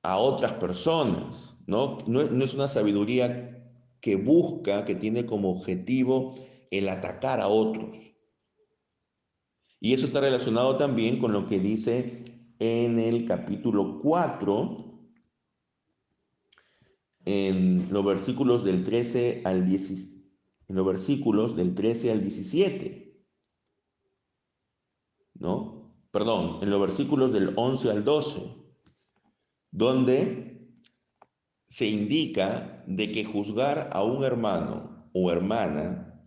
a 0.03 0.17
otras 0.19 0.53
personas, 0.55 1.57
¿no? 1.67 1.99
No, 2.07 2.21
es 2.21 2.55
una 2.55 2.69
sabiduría 2.69 3.53
que 4.01 4.17
busca, 4.17 4.85
que 4.85 4.95
tiene 4.95 5.27
como 5.27 5.51
objetivo 5.51 6.35
el 6.71 6.89
atacar 6.89 7.41
a 7.41 7.49
otros. 7.49 7.97
Y 9.81 9.95
eso 9.95 10.05
está 10.05 10.21
relacionado 10.21 10.77
también 10.77 11.19
con 11.19 11.33
lo 11.33 11.47
que 11.47 11.61
dice 11.61 12.25
en 12.59 12.99
el 12.99 13.25
capítulo 13.25 13.99
4, 13.99 14.77
en 17.27 17.89
los 17.91 18.05
versículos 18.05 18.65
del 18.65 18.85
13 18.85 19.43
al 19.45 19.65
10, 19.65 19.91
en 20.69 20.77
los 20.77 20.87
versículos 20.87 21.57
del 21.57 21.75
13 21.75 22.13
al 22.13 22.23
17. 22.23 23.06
¿No? 25.39 25.93
Perdón, 26.11 26.59
en 26.63 26.71
los 26.71 26.81
versículos 26.81 27.33
del 27.33 27.53
11 27.57 27.91
al 27.91 28.05
12, 28.05 28.41
donde 29.71 30.71
se 31.67 31.87
indica 31.87 32.85
de 32.87 33.13
que 33.13 33.25
juzgar 33.25 33.91
a 33.93 34.03
un 34.03 34.25
hermano 34.25 35.09
o 35.13 35.31
hermana 35.31 36.23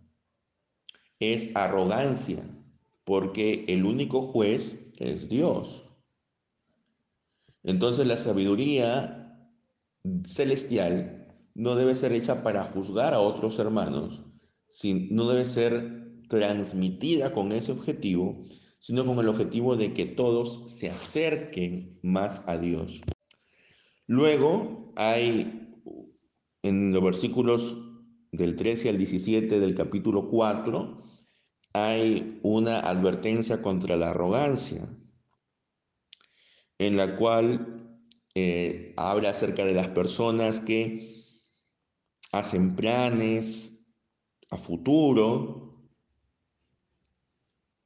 es 1.18 1.54
arrogancia, 1.54 2.42
porque 3.04 3.64
el 3.68 3.84
único 3.84 4.22
juez 4.22 4.92
es 4.98 5.28
Dios. 5.28 5.84
Entonces 7.62 8.06
la 8.06 8.16
sabiduría 8.16 9.48
celestial 10.24 11.34
no 11.54 11.74
debe 11.74 11.94
ser 11.94 12.12
hecha 12.12 12.42
para 12.42 12.64
juzgar 12.64 13.12
a 13.12 13.20
otros 13.20 13.58
hermanos, 13.58 14.22
no 15.10 15.28
debe 15.28 15.44
ser 15.44 16.24
transmitida 16.28 17.32
con 17.32 17.52
ese 17.52 17.72
objetivo, 17.72 18.44
sino 18.80 19.06
con 19.06 19.18
el 19.18 19.28
objetivo 19.28 19.76
de 19.76 19.92
que 19.92 20.06
todos 20.06 20.72
se 20.72 20.88
acerquen 20.90 22.00
más 22.02 22.48
a 22.48 22.58
Dios. 22.58 23.02
Luego 24.06 24.92
hay 24.96 25.70
en 26.62 26.92
los 26.92 27.02
versículos 27.02 27.76
del 28.32 28.56
13 28.56 28.88
al 28.88 28.98
17 28.98 29.60
del 29.60 29.74
capítulo 29.74 30.28
4, 30.28 31.02
hay 31.74 32.40
una 32.42 32.80
advertencia 32.80 33.60
contra 33.62 33.96
la 33.96 34.10
arrogancia, 34.10 34.88
en 36.78 36.96
la 36.96 37.16
cual 37.16 38.00
eh, 38.34 38.94
habla 38.96 39.30
acerca 39.30 39.64
de 39.64 39.74
las 39.74 39.88
personas 39.88 40.60
que 40.60 41.06
hacen 42.32 42.76
planes 42.76 43.94
a 44.48 44.56
futuro 44.56 45.69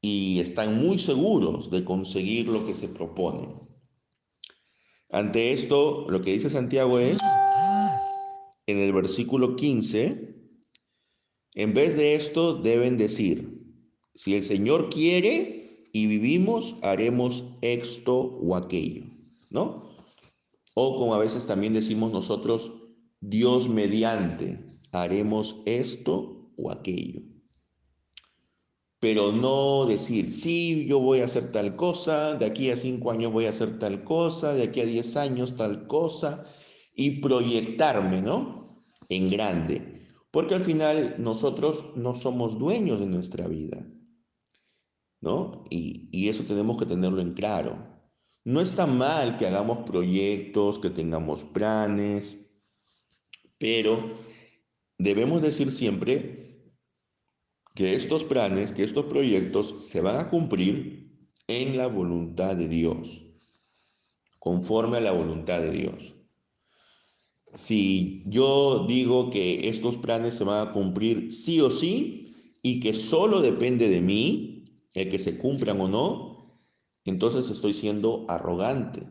y 0.05 0.39
están 0.39 0.85
muy 0.87 0.99
seguros 0.99 1.71
de 1.71 1.83
conseguir 1.83 2.47
lo 2.47 2.67
que 2.67 2.75
se 2.75 2.89
proponen. 2.89 3.55
Ante 5.09 5.55
esto, 5.55 6.05
lo 6.11 6.21
que 6.21 6.35
dice 6.35 6.51
Santiago 6.51 6.99
es, 6.99 7.19
en 8.67 8.79
el 8.81 8.93
versículo 8.93 9.57
15, 9.57 10.37
en 11.55 11.73
vez 11.73 11.97
de 11.97 12.17
esto 12.17 12.57
deben 12.61 12.99
decir, 12.99 13.65
si 14.15 14.35
el 14.35 14.45
Señor 14.45 14.91
quiere 14.91 15.89
y 15.95 16.07
vivimos, 16.07 16.77
haremos 16.83 17.43
esto 17.63 18.15
o 18.15 18.57
aquello, 18.57 19.05
¿no? 19.49 19.89
O 20.75 20.99
como 20.99 21.15
a 21.15 21.19
veces 21.19 21.47
también 21.47 21.73
decimos 21.73 22.13
nosotros, 22.13 22.75
Dios 23.23 23.71
mediante, 23.71 24.63
haremos 24.93 25.63
esto 25.65 26.53
o 26.59 26.71
aquello. 26.71 27.34
Pero 29.05 29.33
no 29.33 29.85
decir, 29.85 30.33
sí, 30.33 30.87
yo 30.87 30.99
voy 30.99 31.21
a 31.21 31.27
hacer 31.27 31.53
tal 31.53 31.77
cosa, 31.77 32.37
de 32.37 32.47
aquí 32.47 32.71
a 32.71 32.77
cinco 32.77 33.11
años 33.11 33.35
voy 33.35 33.45
a 33.45 33.51
hacer 33.51 33.79
tal 33.79 34.03
cosa, 34.03 34.55
de 34.55 34.63
aquí 34.63 34.81
a 34.81 34.87
diez 34.87 35.19
años 35.19 35.59
tal 35.59 35.87
cosa, 35.87 36.43
y 36.97 37.21
proyectarme, 37.21 38.23
¿no? 38.23 38.65
En 39.11 39.29
grande. 39.29 40.07
Porque 40.31 40.55
al 40.55 40.63
final 40.63 41.17
nosotros 41.19 41.85
no 41.97 42.15
somos 42.15 42.59
dueños 42.59 42.99
de 42.99 43.05
nuestra 43.05 43.47
vida, 43.47 43.87
¿no? 45.21 45.65
Y, 45.69 46.09
y 46.11 46.31
eso 46.31 46.45
tenemos 46.45 46.79
que 46.79 46.87
tenerlo 46.87 47.21
en 47.21 47.35
claro. 47.35 47.87
No 48.43 48.63
está 48.63 48.87
mal 48.87 49.37
que 49.37 49.47
hagamos 49.47 49.81
proyectos, 49.81 50.79
que 50.79 50.89
tengamos 50.89 51.43
planes, 51.43 52.39
pero 53.59 54.03
debemos 54.97 55.43
decir 55.43 55.71
siempre 55.71 56.44
que 57.75 57.95
estos 57.95 58.25
planes, 58.25 58.73
que 58.73 58.85
estos 58.85 59.07
proyectos 59.07 59.75
se 59.79 60.01
van 60.01 60.19
a 60.19 60.31
cumplir 60.31 61.29
en 61.49 61.77
la 61.77 61.89
voluntad 61.89 62.57
de 62.57 62.69
Dios, 62.69 63.27
conforme 64.39 64.99
a 64.99 65.01
la 65.01 65.13
voluntad 65.13 65.61
de 65.61 65.71
Dios. 65.71 66.15
Si 67.53 68.23
yo 68.27 68.87
digo 68.89 69.31
que 69.31 69.69
estos 69.69 69.97
planes 69.97 70.35
se 70.35 70.45
van 70.45 70.69
a 70.69 70.73
cumplir 70.73 71.33
sí 71.33 71.61
o 71.61 71.71
sí 71.71 72.25
y 72.63 72.81
que 72.81 72.95
solo 72.95 73.41
depende 73.41 73.89
de 73.89 74.01
mí 74.01 74.65
el 74.95 75.09
que 75.09 75.19
se 75.19 75.39
cumplan 75.39 75.81
o 75.81 75.89
no, 75.89 76.35
entonces 77.05 77.51
estoy 77.51 77.75
siendo 77.75 78.25
arrogante, 78.29 79.07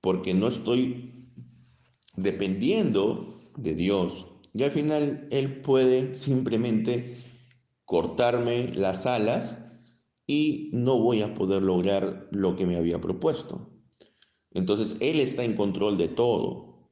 porque 0.00 0.34
no 0.34 0.48
estoy 0.48 1.30
dependiendo 2.16 3.40
de 3.56 3.74
Dios. 3.74 4.26
Y 4.54 4.62
al 4.62 4.70
final 4.70 5.28
Él 5.30 5.60
puede 5.60 6.14
simplemente 6.14 7.16
cortarme 7.84 8.72
las 8.74 9.04
alas 9.04 9.58
y 10.26 10.70
no 10.72 10.98
voy 10.98 11.22
a 11.22 11.34
poder 11.34 11.62
lograr 11.62 12.28
lo 12.30 12.56
que 12.56 12.64
me 12.64 12.76
había 12.76 13.00
propuesto. 13.00 13.70
Entonces 14.52 14.96
Él 15.00 15.20
está 15.20 15.44
en 15.44 15.54
control 15.54 15.98
de 15.98 16.08
todo. 16.08 16.88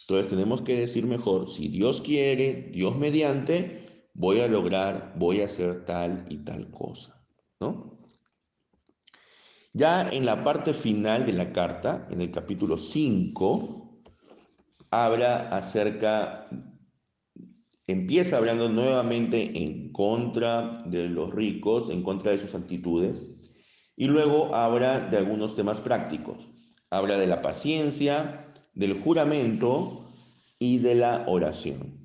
Entonces 0.00 0.28
tenemos 0.28 0.62
que 0.62 0.76
decir 0.76 1.06
mejor, 1.06 1.48
si 1.48 1.68
Dios 1.68 2.00
quiere, 2.00 2.70
Dios 2.72 2.96
mediante, 2.96 3.86
voy 4.14 4.40
a 4.40 4.48
lograr, 4.48 5.14
voy 5.16 5.42
a 5.42 5.44
hacer 5.44 5.84
tal 5.84 6.26
y 6.30 6.38
tal 6.38 6.70
cosa. 6.72 7.24
¿no? 7.60 8.00
Ya 9.72 10.08
en 10.10 10.24
la 10.24 10.42
parte 10.42 10.74
final 10.74 11.26
de 11.26 11.34
la 11.34 11.52
carta, 11.52 12.08
en 12.10 12.20
el 12.20 12.30
capítulo 12.32 12.76
5, 12.76 14.02
habla 14.90 15.48
acerca, 15.56 16.48
empieza 17.90 18.36
hablando 18.36 18.68
nuevamente 18.68 19.62
en 19.62 19.92
contra 19.92 20.78
de 20.86 21.08
los 21.08 21.34
ricos, 21.34 21.90
en 21.90 22.02
contra 22.02 22.32
de 22.32 22.38
sus 22.38 22.54
actitudes, 22.54 23.24
y 23.96 24.06
luego 24.06 24.54
habla 24.54 25.00
de 25.00 25.18
algunos 25.18 25.56
temas 25.56 25.80
prácticos. 25.80 26.48
Habla 26.90 27.18
de 27.18 27.26
la 27.26 27.42
paciencia, 27.42 28.46
del 28.74 28.98
juramento 29.00 30.10
y 30.58 30.78
de 30.78 30.94
la 30.94 31.24
oración. 31.28 32.00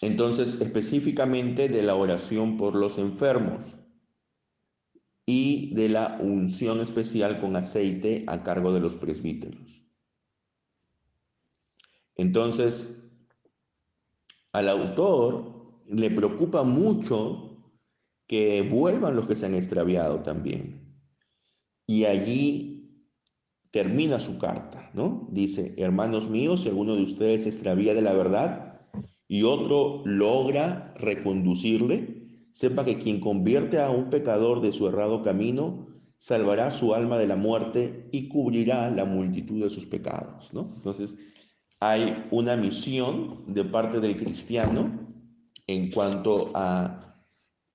Entonces, 0.00 0.58
específicamente 0.60 1.68
de 1.68 1.82
la 1.82 1.94
oración 1.94 2.56
por 2.56 2.74
los 2.74 2.98
enfermos 2.98 3.76
y 5.26 5.74
de 5.74 5.88
la 5.88 6.18
unción 6.20 6.80
especial 6.80 7.38
con 7.38 7.54
aceite 7.56 8.24
a 8.26 8.42
cargo 8.42 8.72
de 8.72 8.80
los 8.80 8.96
presbíteros. 8.96 9.84
Entonces, 12.16 13.09
al 14.52 14.68
autor 14.68 15.80
le 15.88 16.10
preocupa 16.10 16.62
mucho 16.62 17.50
que 18.26 18.62
vuelvan 18.62 19.16
los 19.16 19.26
que 19.26 19.36
se 19.36 19.46
han 19.46 19.54
extraviado 19.54 20.20
también. 20.20 20.80
Y 21.86 22.04
allí 22.04 23.06
termina 23.70 24.20
su 24.20 24.38
carta, 24.38 24.90
¿no? 24.94 25.28
Dice, 25.32 25.74
hermanos 25.78 26.28
míos, 26.28 26.62
si 26.62 26.68
alguno 26.68 26.96
de 26.96 27.02
ustedes 27.02 27.42
se 27.42 27.48
extravía 27.48 27.94
de 27.94 28.02
la 28.02 28.14
verdad 28.14 28.80
y 29.26 29.42
otro 29.42 30.02
logra 30.04 30.94
reconducirle, 30.96 32.26
sepa 32.52 32.84
que 32.84 32.98
quien 32.98 33.20
convierte 33.20 33.80
a 33.80 33.90
un 33.90 34.10
pecador 34.10 34.60
de 34.60 34.72
su 34.72 34.88
errado 34.88 35.22
camino, 35.22 35.88
salvará 36.18 36.70
su 36.70 36.94
alma 36.94 37.18
de 37.18 37.26
la 37.26 37.36
muerte 37.36 38.08
y 38.12 38.28
cubrirá 38.28 38.90
la 38.90 39.04
multitud 39.04 39.62
de 39.62 39.70
sus 39.70 39.86
pecados, 39.86 40.52
¿no? 40.52 40.70
Entonces, 40.74 41.16
hay 41.80 42.26
una 42.30 42.56
misión 42.56 43.42
de 43.46 43.64
parte 43.64 44.00
del 44.00 44.16
cristiano 44.16 45.08
en 45.66 45.90
cuanto 45.90 46.50
a 46.54 47.24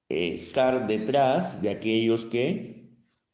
estar 0.09 0.85
detrás 0.87 1.61
de 1.61 1.71
aquellos 1.71 2.25
que 2.25 2.91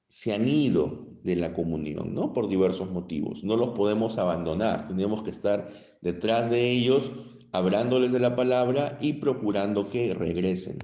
se 0.07 0.33
han 0.33 0.47
ido 0.47 1.07
de 1.23 1.35
la 1.35 1.53
comunión, 1.53 2.13
¿no? 2.13 2.33
Por 2.33 2.47
diversos 2.47 2.89
motivos. 2.89 3.43
No 3.43 3.57
los 3.57 3.69
podemos 3.69 4.17
abandonar, 4.17 4.87
tenemos 4.87 5.23
que 5.23 5.29
estar 5.29 5.71
detrás 6.01 6.49
de 6.49 6.71
ellos, 6.71 7.11
hablándoles 7.51 8.11
de 8.11 8.19
la 8.19 8.35
palabra 8.35 8.97
y 9.01 9.13
procurando 9.13 9.89
que 9.89 10.13
regresen. 10.13 10.79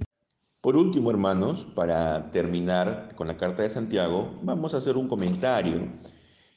Por 0.60 0.76
último, 0.76 1.10
hermanos, 1.10 1.66
para 1.74 2.30
terminar 2.30 3.14
con 3.16 3.26
la 3.26 3.36
carta 3.36 3.62
de 3.62 3.70
Santiago, 3.70 4.38
vamos 4.42 4.74
a 4.74 4.78
hacer 4.78 4.96
un 4.96 5.08
comentario 5.08 5.88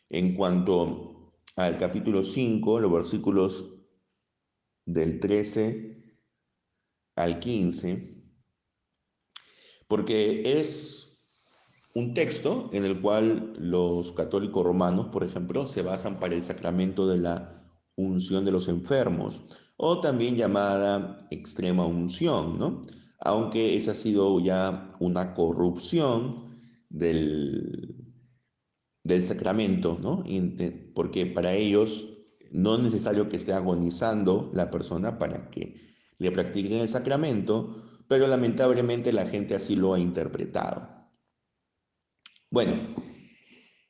en 0.09 0.35
cuanto 0.35 1.10
al 1.55 1.77
capítulo 1.77 2.23
5, 2.23 2.79
los 2.79 2.91
versículos 2.91 3.65
del 4.85 5.19
13 5.19 6.17
al 7.15 7.39
15, 7.39 8.23
porque 9.87 10.59
es 10.59 11.21
un 11.93 12.13
texto 12.13 12.69
en 12.71 12.85
el 12.85 13.01
cual 13.01 13.53
los 13.57 14.13
católicos 14.13 14.63
romanos, 14.63 15.07
por 15.11 15.23
ejemplo, 15.23 15.67
se 15.67 15.81
basan 15.81 16.19
para 16.19 16.35
el 16.35 16.41
sacramento 16.41 17.07
de 17.07 17.17
la 17.17 17.61
unción 17.95 18.45
de 18.45 18.51
los 18.51 18.69
enfermos, 18.69 19.43
o 19.75 19.99
también 19.99 20.37
llamada 20.37 21.17
extrema 21.29 21.85
unción, 21.85 22.57
¿no? 22.57 22.81
Aunque 23.19 23.77
esa 23.77 23.91
ha 23.91 23.95
sido 23.95 24.39
ya 24.39 24.95
una 24.99 25.33
corrupción 25.33 26.55
del, 26.89 28.00
del 29.03 29.21
sacramento, 29.21 29.97
¿no? 30.01 30.23
Porque 30.93 31.25
para 31.25 31.53
ellos 31.53 32.07
no 32.51 32.75
es 32.75 32.81
necesario 32.81 33.29
que 33.29 33.37
esté 33.37 33.53
agonizando 33.53 34.51
la 34.53 34.69
persona 34.69 35.17
para 35.17 35.49
que 35.49 35.79
le 36.17 36.31
practiquen 36.31 36.81
el 36.81 36.89
sacramento, 36.89 37.75
pero 38.07 38.27
lamentablemente 38.27 39.13
la 39.13 39.25
gente 39.25 39.55
así 39.55 39.75
lo 39.75 39.93
ha 39.93 39.99
interpretado. 39.99 40.87
Bueno, 42.51 42.73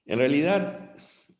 en 0.06 0.20
realidad 0.20 0.96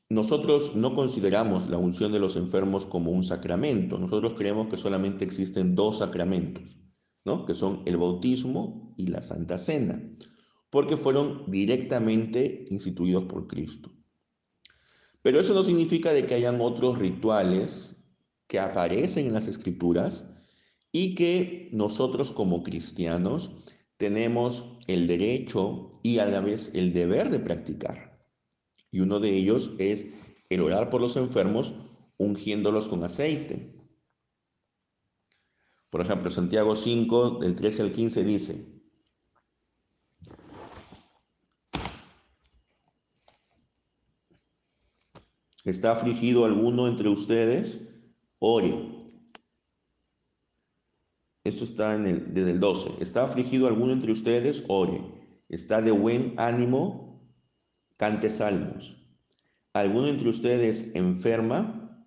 nosotros 0.10 0.76
no 0.76 0.94
consideramos 0.94 1.70
la 1.70 1.78
unción 1.78 2.12
de 2.12 2.20
los 2.20 2.36
enfermos 2.36 2.86
como 2.86 3.12
un 3.12 3.24
sacramento. 3.24 3.98
Nosotros 3.98 4.34
creemos 4.36 4.68
que 4.68 4.78
solamente 4.78 5.24
existen 5.24 5.76
dos 5.76 6.00
sacramentos, 6.00 6.80
¿no? 7.24 7.46
que 7.46 7.56
son 7.56 7.84
el 7.86 7.98
bautismo 7.98 8.94
y 8.98 9.08
la 9.08 9.22
Santa 9.22 9.58
Cena, 9.58 10.02
porque 10.72 10.98
fueron 10.98 11.44
directamente 11.52 12.66
instituidos 12.72 13.26
por 13.26 13.46
Cristo. 13.46 13.92
Pero 15.22 15.40
eso 15.40 15.54
no 15.54 15.62
significa 15.62 16.14
de 16.14 16.26
que 16.26 16.34
hayan 16.34 16.60
otros 16.60 16.98
rituales 16.98 17.98
que 18.48 18.60
aparecen 18.60 19.28
en 19.28 19.34
las 19.34 19.48
escrituras 19.48 20.26
y 20.92 21.14
que 21.14 21.70
nosotros 21.74 22.32
como 22.32 22.64
cristianos 22.64 23.52
tenemos 23.98 24.80
el 24.88 25.06
derecho 25.06 25.92
y 26.02 26.18
a 26.18 26.26
la 26.26 26.40
vez 26.40 26.72
el 26.74 26.92
deber 26.92 27.30
de 27.30 27.40
practicar. 27.40 28.26
Y 28.90 29.02
uno 29.02 29.20
de 29.20 29.38
ellos 29.38 29.72
es 29.78 30.34
el 30.50 30.62
orar 30.62 30.90
por 30.90 31.02
los 31.02 31.18
enfermos 31.18 31.76
ungiéndolos 32.18 32.88
con 32.88 33.04
aceite. 33.04 33.76
Por 35.90 36.02
ejemplo, 36.02 36.32
Santiago 36.32 36.76
5, 36.76 37.40
del 37.40 37.56
13 37.56 37.82
al 37.84 37.92
15 37.92 38.24
dice, 38.24 38.81
¿está 45.66 45.92
afligido 45.92 46.46
alguno 46.46 46.88
entre 46.88 47.10
ustedes? 47.10 47.80
Ore. 48.40 48.74
Esto 51.44 51.64
está 51.64 51.96
en 51.96 52.06
el, 52.06 52.34
desde 52.34 52.52
el 52.52 52.60
12. 52.60 53.02
¿Está 53.02 53.24
afligido 53.24 53.68
alguno 53.68 53.94
entre 53.94 54.12
ustedes? 54.12 54.64
Ore. 54.68 55.02
¿Está 55.50 55.82
de 55.82 55.92
buen 55.92 56.34
ánimo? 56.38 57.12
cante 58.02 58.32
salmos. 58.32 58.98
¿Alguno 59.74 60.08
entre 60.08 60.30
ustedes 60.30 60.96
enferma? 60.96 62.04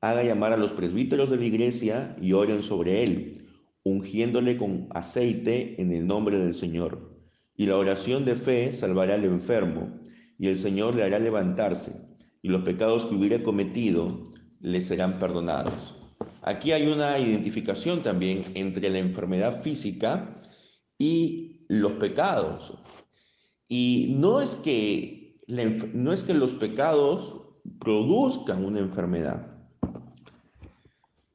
Haga 0.00 0.24
llamar 0.24 0.52
a 0.52 0.56
los 0.56 0.72
presbíteros 0.72 1.30
de 1.30 1.36
la 1.36 1.44
iglesia 1.44 2.16
y 2.20 2.32
oren 2.32 2.62
sobre 2.62 3.04
él, 3.04 3.36
ungiéndole 3.84 4.56
con 4.56 4.88
aceite 4.90 5.80
en 5.80 5.92
el 5.92 6.04
nombre 6.04 6.36
del 6.40 6.56
Señor. 6.56 7.16
Y 7.54 7.66
la 7.66 7.76
oración 7.76 8.24
de 8.24 8.34
fe 8.34 8.72
salvará 8.72 9.14
al 9.14 9.24
enfermo, 9.24 10.00
y 10.36 10.48
el 10.48 10.56
Señor 10.56 10.96
le 10.96 11.04
hará 11.04 11.20
levantarse, 11.20 12.09
y 12.42 12.48
los 12.48 12.62
pecados 12.62 13.06
que 13.06 13.14
hubiera 13.14 13.42
cometido 13.42 14.24
le 14.60 14.80
serán 14.82 15.18
perdonados. 15.18 15.96
Aquí 16.42 16.72
hay 16.72 16.86
una 16.86 17.18
identificación 17.18 18.02
también 18.02 18.44
entre 18.54 18.90
la 18.90 18.98
enfermedad 18.98 19.62
física 19.62 20.34
y 20.98 21.64
los 21.68 21.92
pecados. 21.92 22.74
Y 23.68 24.16
no 24.18 24.40
es 24.40 24.56
que 24.56 25.36
no 25.94 26.12
es 26.12 26.22
que 26.22 26.34
los 26.34 26.54
pecados 26.54 27.36
produzcan 27.80 28.64
una 28.64 28.80
enfermedad. 28.80 29.46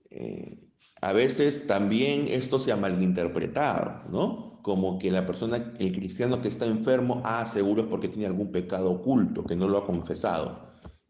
Eh, 0.09 0.69
a 1.01 1.13
veces 1.13 1.67
también 1.67 2.27
esto 2.29 2.57
se 2.57 2.71
ha 2.71 2.77
malinterpretado, 2.77 4.09
¿no? 4.11 4.59
Como 4.61 4.97
que 4.97 5.11
la 5.11 5.25
persona, 5.25 5.73
el 5.77 5.91
cristiano 5.91 6.41
que 6.41 6.47
está 6.47 6.65
enfermo, 6.65 7.21
ah, 7.25 7.45
seguro 7.45 7.83
es 7.83 7.87
porque 7.87 8.07
tiene 8.07 8.25
algún 8.25 8.51
pecado 8.51 8.91
oculto, 8.91 9.45
que 9.45 9.55
no 9.55 9.67
lo 9.67 9.77
ha 9.77 9.83
confesado, 9.83 10.59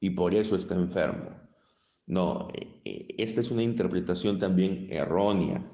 y 0.05 0.11
por 0.11 0.35
eso 0.35 0.55
está 0.55 0.75
enfermo. 0.75 1.31
No, 2.05 2.47
eh, 2.53 2.81
eh, 2.85 3.07
esta 3.17 3.41
es 3.41 3.49
una 3.49 3.63
interpretación 3.63 4.37
también 4.37 4.85
errónea. 4.91 5.67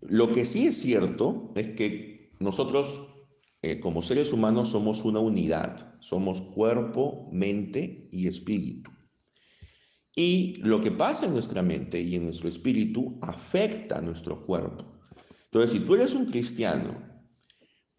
Lo 0.00 0.32
que 0.32 0.46
sí 0.46 0.66
es 0.66 0.80
cierto 0.80 1.52
es 1.54 1.74
que 1.74 2.32
nosotros 2.40 3.02
eh, 3.60 3.80
como 3.80 4.00
seres 4.00 4.32
humanos 4.32 4.70
somos 4.70 5.04
una 5.04 5.20
unidad, 5.20 5.94
somos 6.00 6.40
cuerpo, 6.40 7.28
mente 7.32 8.08
y 8.10 8.28
espíritu. 8.28 8.90
Y 10.16 10.54
lo 10.62 10.80
que 10.80 10.90
pasa 10.90 11.26
en 11.26 11.34
nuestra 11.34 11.60
mente 11.62 12.00
y 12.00 12.16
en 12.16 12.24
nuestro 12.24 12.48
espíritu 12.48 13.18
afecta 13.20 13.98
a 13.98 14.02
nuestro 14.02 14.42
cuerpo. 14.42 14.86
Entonces, 15.44 15.72
si 15.72 15.80
tú 15.80 15.96
eres 15.96 16.14
un 16.14 16.24
cristiano, 16.24 17.11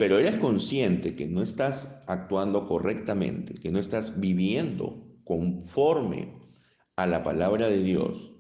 pero 0.04 0.20
eres 0.20 0.36
consciente 0.36 1.16
que 1.16 1.28
no 1.28 1.42
estás 1.42 2.04
actuando 2.08 2.68
correctamente, 2.68 3.54
que 3.54 3.72
no 3.72 3.80
estás 3.80 4.20
viviendo 4.20 5.02
conforme 5.24 6.42
a 6.98 7.08
la 7.08 7.24
palabra 7.24 7.70
de 7.70 7.82
Dios, 7.82 8.34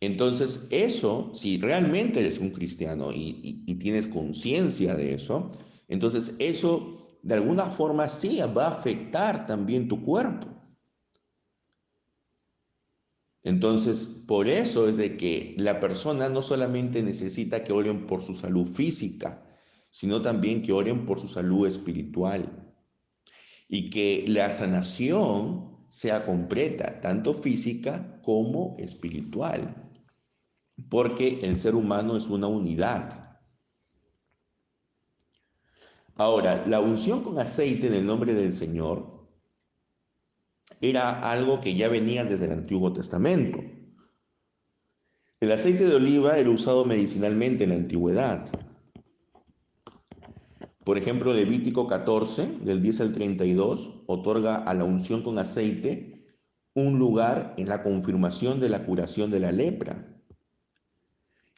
entonces 0.00 0.68
eso, 0.70 1.32
si 1.34 1.58
realmente 1.58 2.20
eres 2.20 2.38
un 2.38 2.48
cristiano 2.48 3.12
y, 3.12 3.62
tienes 3.78 4.06
conciencia 4.06 4.94
de 4.94 5.12
eso, 5.12 5.50
entonces 5.88 6.32
eso 6.38 7.18
de 7.22 7.34
alguna 7.34 7.66
forma 7.66 8.08
sí 8.08 8.38
va 8.56 8.68
a 8.68 8.70
afectar 8.70 9.46
también 9.46 9.86
tu 9.86 10.00
cuerpo. 10.00 10.48
Entonces, 13.42 14.06
por 14.26 14.48
eso 14.48 14.88
es 14.88 14.96
de 14.96 15.18
que 15.18 15.56
la 15.58 15.78
persona 15.78 16.30
no 16.30 16.40
solamente 16.40 17.02
necesita 17.02 17.64
que 17.64 17.74
oren 17.74 18.06
por 18.06 18.22
su 18.22 18.34
salud 18.34 18.64
física, 18.64 19.46
sino 19.90 20.22
también 20.22 20.62
que 20.62 20.72
oren 20.72 21.04
por 21.04 21.20
su 21.20 21.28
salud 21.28 21.66
espiritual. 21.66 22.74
Y 23.68 23.90
que 23.90 24.24
la 24.26 24.50
sanación 24.50 25.84
sea 25.88 26.24
completa, 26.24 27.00
tanto 27.00 27.34
física 27.34 28.20
como 28.22 28.76
espiritual. 28.78 29.92
Porque 30.88 31.38
el 31.42 31.56
ser 31.56 31.74
humano 31.74 32.16
es 32.16 32.28
una 32.28 32.46
unidad. 32.46 33.38
Ahora, 36.16 36.64
la 36.66 36.80
unción 36.80 37.22
con 37.22 37.38
aceite 37.38 37.86
en 37.86 37.94
el 37.94 38.06
nombre 38.06 38.34
del 38.34 38.52
Señor 38.52 39.26
era 40.80 41.30
algo 41.30 41.60
que 41.60 41.74
ya 41.74 41.88
venía 41.88 42.24
desde 42.24 42.46
el 42.46 42.52
Antiguo 42.52 42.92
Testamento. 42.92 43.58
El 45.40 45.52
aceite 45.52 45.86
de 45.86 45.94
oliva 45.94 46.36
era 46.38 46.50
usado 46.50 46.84
medicinalmente 46.84 47.64
en 47.64 47.70
la 47.70 47.76
antigüedad. 47.76 48.69
Por 50.90 50.98
ejemplo, 50.98 51.32
Levítico 51.32 51.86
14, 51.86 52.58
del 52.64 52.82
10 52.82 53.02
al 53.02 53.12
32, 53.12 54.02
otorga 54.06 54.56
a 54.56 54.74
la 54.74 54.82
unción 54.82 55.22
con 55.22 55.38
aceite 55.38 56.26
un 56.74 56.98
lugar 56.98 57.54
en 57.58 57.68
la 57.68 57.84
confirmación 57.84 58.58
de 58.58 58.70
la 58.70 58.84
curación 58.84 59.30
de 59.30 59.38
la 59.38 59.52
lepra. 59.52 60.20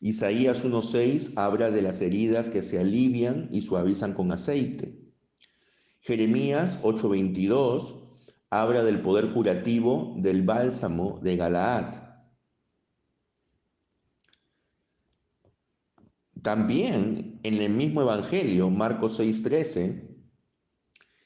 Isaías 0.02 0.66
1.6 0.66 1.32
habla 1.36 1.70
de 1.70 1.80
las 1.80 2.02
heridas 2.02 2.50
que 2.50 2.62
se 2.62 2.78
alivian 2.78 3.48
y 3.50 3.62
suavizan 3.62 4.12
con 4.12 4.32
aceite. 4.32 5.00
Jeremías 6.02 6.80
8.22 6.82 8.04
habla 8.50 8.84
del 8.84 9.00
poder 9.00 9.30
curativo 9.30 10.14
del 10.18 10.42
bálsamo 10.42 11.20
de 11.22 11.36
Galaad. 11.38 12.11
También 16.42 17.38
en 17.44 17.54
el 17.54 17.70
mismo 17.70 18.02
Evangelio, 18.02 18.68
Marcos 18.68 19.20
6.13, 19.20 20.12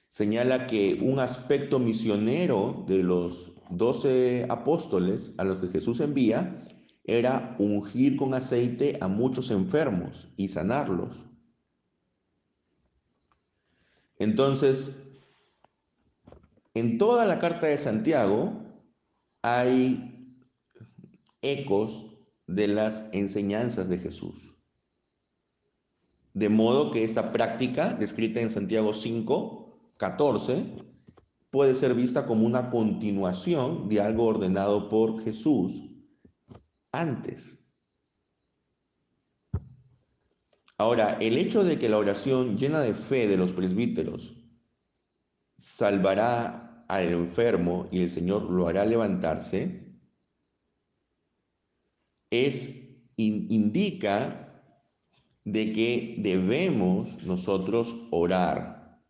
señala 0.09 0.67
que 0.67 1.01
un 1.03 1.19
aspecto 1.19 1.79
misionero 1.79 2.85
de 2.87 3.03
los 3.03 3.53
doce 3.71 4.47
apóstoles 4.51 5.35
a 5.39 5.45
los 5.45 5.59
que 5.59 5.69
Jesús 5.69 6.01
envía 6.01 6.63
era 7.05 7.57
ungir 7.59 8.17
con 8.17 8.35
aceite 8.35 8.99
a 9.01 9.09
muchos 9.09 9.51
enfermos 9.51 10.29
y 10.37 10.49
sanarlos. 10.49 11.27
Entonces, 14.19 15.05
en 16.75 16.99
toda 16.99 17.25
la 17.25 17.39
carta 17.39 17.69
de 17.69 17.79
Santiago 17.79 18.63
hay 19.41 20.43
ecos 21.41 22.19
de 22.47 22.69
las 22.69 23.09
enseñanzas 23.13 23.89
de 23.89 23.99
Jesús. 23.99 24.56
De 26.37 26.51
modo 26.51 26.91
que 26.91 27.03
esta 27.03 27.33
práctica, 27.33 27.95
descrita 27.95 28.43
en 28.43 28.51
Santiago 28.51 28.93
5, 28.93 29.95
14, 29.97 30.67
puede 31.49 31.75
ser 31.75 31.95
vista 31.95 32.27
como 32.27 32.45
una 32.45 32.69
continuación 32.69 33.89
de 33.89 34.03
algo 34.03 34.27
ordenado 34.27 34.91
por 34.91 35.25
Jesús 35.25 35.83
antes. 36.93 37.71
Ahora, 40.77 41.17
el 41.23 41.39
hecho 41.39 41.65
de 41.65 41.79
que 41.79 41.89
la 41.89 41.97
oración 41.97 42.59
llena 42.59 42.81
de 42.81 42.93
fe 42.93 43.29
de 43.29 43.39
los 43.39 43.53
presbíteros 43.53 44.37
salvará 45.57 46.85
al 46.87 47.15
enfermo 47.15 47.89
y 47.91 48.03
el 48.03 48.11
Señor 48.11 48.43
lo 48.51 48.69
hará 48.69 48.85
levantarse, 48.85 49.99
es, 52.29 52.75
indica 53.17 54.46
de 55.47 55.73
que 55.73 56.17
debemos 56.19 57.25
nosotros 57.25 57.95
orar. 58.11 59.01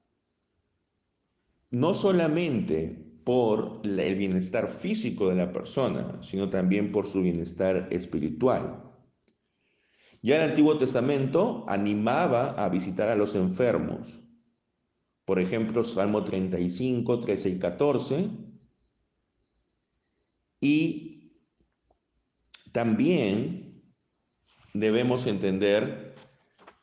No 1.70 1.94
solamente 1.94 3.20
por 3.24 3.80
el 3.84 4.14
bienestar 4.14 4.68
físico 4.68 5.30
de 5.30 5.34
la 5.34 5.50
persona, 5.50 6.22
sino 6.22 6.50
también 6.50 6.92
por 6.92 7.06
su 7.06 7.22
bienestar 7.22 7.88
espiritual. 7.90 8.84
Ya 10.22 10.36
el 10.36 10.50
Antiguo 10.50 10.76
Testamento 10.76 11.64
animaba 11.68 12.50
a 12.62 12.68
visitar 12.68 13.08
a 13.08 13.16
los 13.16 13.34
enfermos, 13.34 14.22
Por 15.24 15.40
ejemplo, 15.40 15.82
Salmo 15.82 16.22
35, 16.22 17.18
13 17.18 17.48
y 17.48 17.58
14. 17.58 18.30
Y 20.60 21.32
también 22.70 23.82
debemos 24.72 25.26
entender 25.26 26.05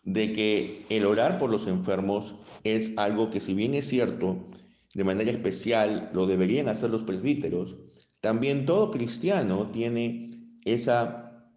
de 0.04 0.34
que 0.34 0.86
el 0.90 1.06
orar 1.06 1.40
por 1.40 1.50
los 1.50 1.68
enfermos 1.68 2.36
es 2.64 2.92
algo 2.98 3.30
que 3.30 3.40
si 3.40 3.54
bien 3.54 3.74
es 3.74 3.88
cierto, 3.88 4.38
de 4.94 5.04
manera 5.04 5.32
especial 5.32 6.10
lo 6.14 6.28
deberían 6.28 6.68
hacer 6.68 6.90
los 6.90 7.04
presbíteros, 7.04 7.78
también 8.22 8.66
todo 8.66 8.92
cristiano 8.92 9.70
tiene 9.72 10.30
esa, 10.66 11.50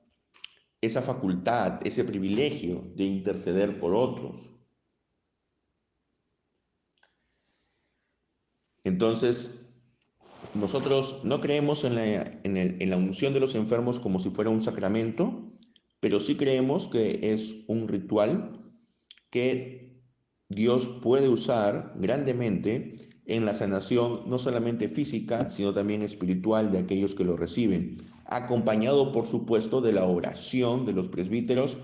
esa 0.81 1.03
facultad, 1.03 1.87
ese 1.87 2.05
privilegio 2.05 2.83
de 2.97 3.05
interceder 3.05 3.79
por 3.79 3.95
otros. 3.95 4.53
Entonces, 8.85 9.67
nosotros 10.55 11.21
no 11.25 11.41
creemos 11.41 11.85
en 11.85 11.95
la, 11.97 12.05
en, 12.45 12.91
la 12.91 12.97
unción 12.97 13.35
de 13.35 13.41
los 13.41 13.55
enfermos 13.55 14.01
como 14.01 14.19
si 14.19 14.31
fuera 14.31 14.51
un 14.51 14.61
sacramento, 14.61 15.46
pero 16.07 16.21
sí 16.21 16.37
creemos 16.37 16.87
que 16.87 17.19
es 17.21 17.65
un 17.67 17.89
ritual 17.89 18.61
que 19.29 20.05
Dios 20.49 20.87
puede 21.03 21.29
usar 21.29 21.95
grandemente 21.97 22.97
en 23.25 23.45
la 23.45 23.53
sanación 23.55 24.21
no 24.27 24.39
solamente 24.39 24.89
física, 24.89 25.51
sino 25.51 25.75
también 25.75 26.03
espiritual 26.03 26.71
de 26.71 26.79
aquellos 26.79 27.17
que 27.17 27.25
lo 27.25 27.37
reciben, 27.37 27.97
acompañado 28.27 29.11
por 29.11 29.27
supuesto 29.27 29.81
de 29.81 29.95
la 29.95 30.05
oración 30.05 30.87
de 30.87 30.93
los 30.93 31.09
presbíteros 31.09 31.77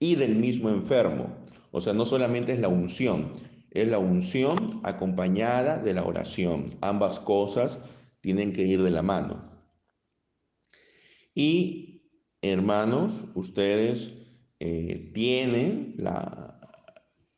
y 0.00 0.16
del 0.16 0.34
mismo 0.34 0.70
enfermo. 0.70 1.36
O 1.70 1.80
sea, 1.80 1.92
no 1.92 2.04
solamente 2.04 2.54
es 2.54 2.58
la 2.58 2.66
unción, 2.66 3.30
es 3.70 3.86
la 3.86 4.00
unción 4.00 4.80
acompañada 4.82 5.78
de 5.78 5.94
la 5.94 6.04
oración. 6.04 6.66
Ambas 6.80 7.20
cosas 7.20 8.08
tienen 8.22 8.52
que 8.52 8.62
ir 8.62 8.82
de 8.82 8.90
la 8.90 9.02
mano. 9.02 9.40
Y 11.32 11.97
hermanos, 12.42 13.26
ustedes 13.34 14.14
eh, 14.60 15.10
tienen 15.14 15.94
la, 15.98 16.60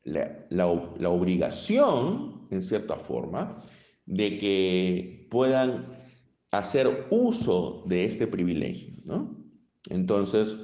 la, 0.05 0.47
la 0.51 1.11
obligación, 1.11 2.49
en 2.51 2.63
cierta 2.63 2.97
forma, 2.97 3.63
de 4.07 4.39
que 4.39 5.29
puedan 5.31 5.87
hacer 6.51 7.07
uso 7.11 7.85
de 7.87 8.05
este 8.05 8.27
privilegio, 8.27 8.95
¿no? 9.05 9.37
Entonces, 9.89 10.59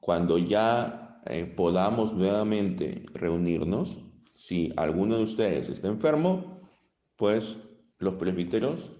cuando 0.00 0.38
ya 0.38 1.20
eh, 1.26 1.44
podamos 1.44 2.12
nuevamente 2.14 3.04
reunirnos, 3.14 4.00
si 4.34 4.72
alguno 4.76 5.18
de 5.18 5.24
ustedes 5.24 5.68
está 5.68 5.88
enfermo, 5.88 6.58
pues 7.16 7.58
los 7.98 8.14
presbíteros 8.14 8.92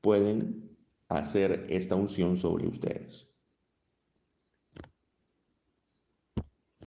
pueden 0.00 0.76
hacer 1.08 1.66
esta 1.68 1.94
unción 1.94 2.36
sobre 2.36 2.66
ustedes. 2.66 3.29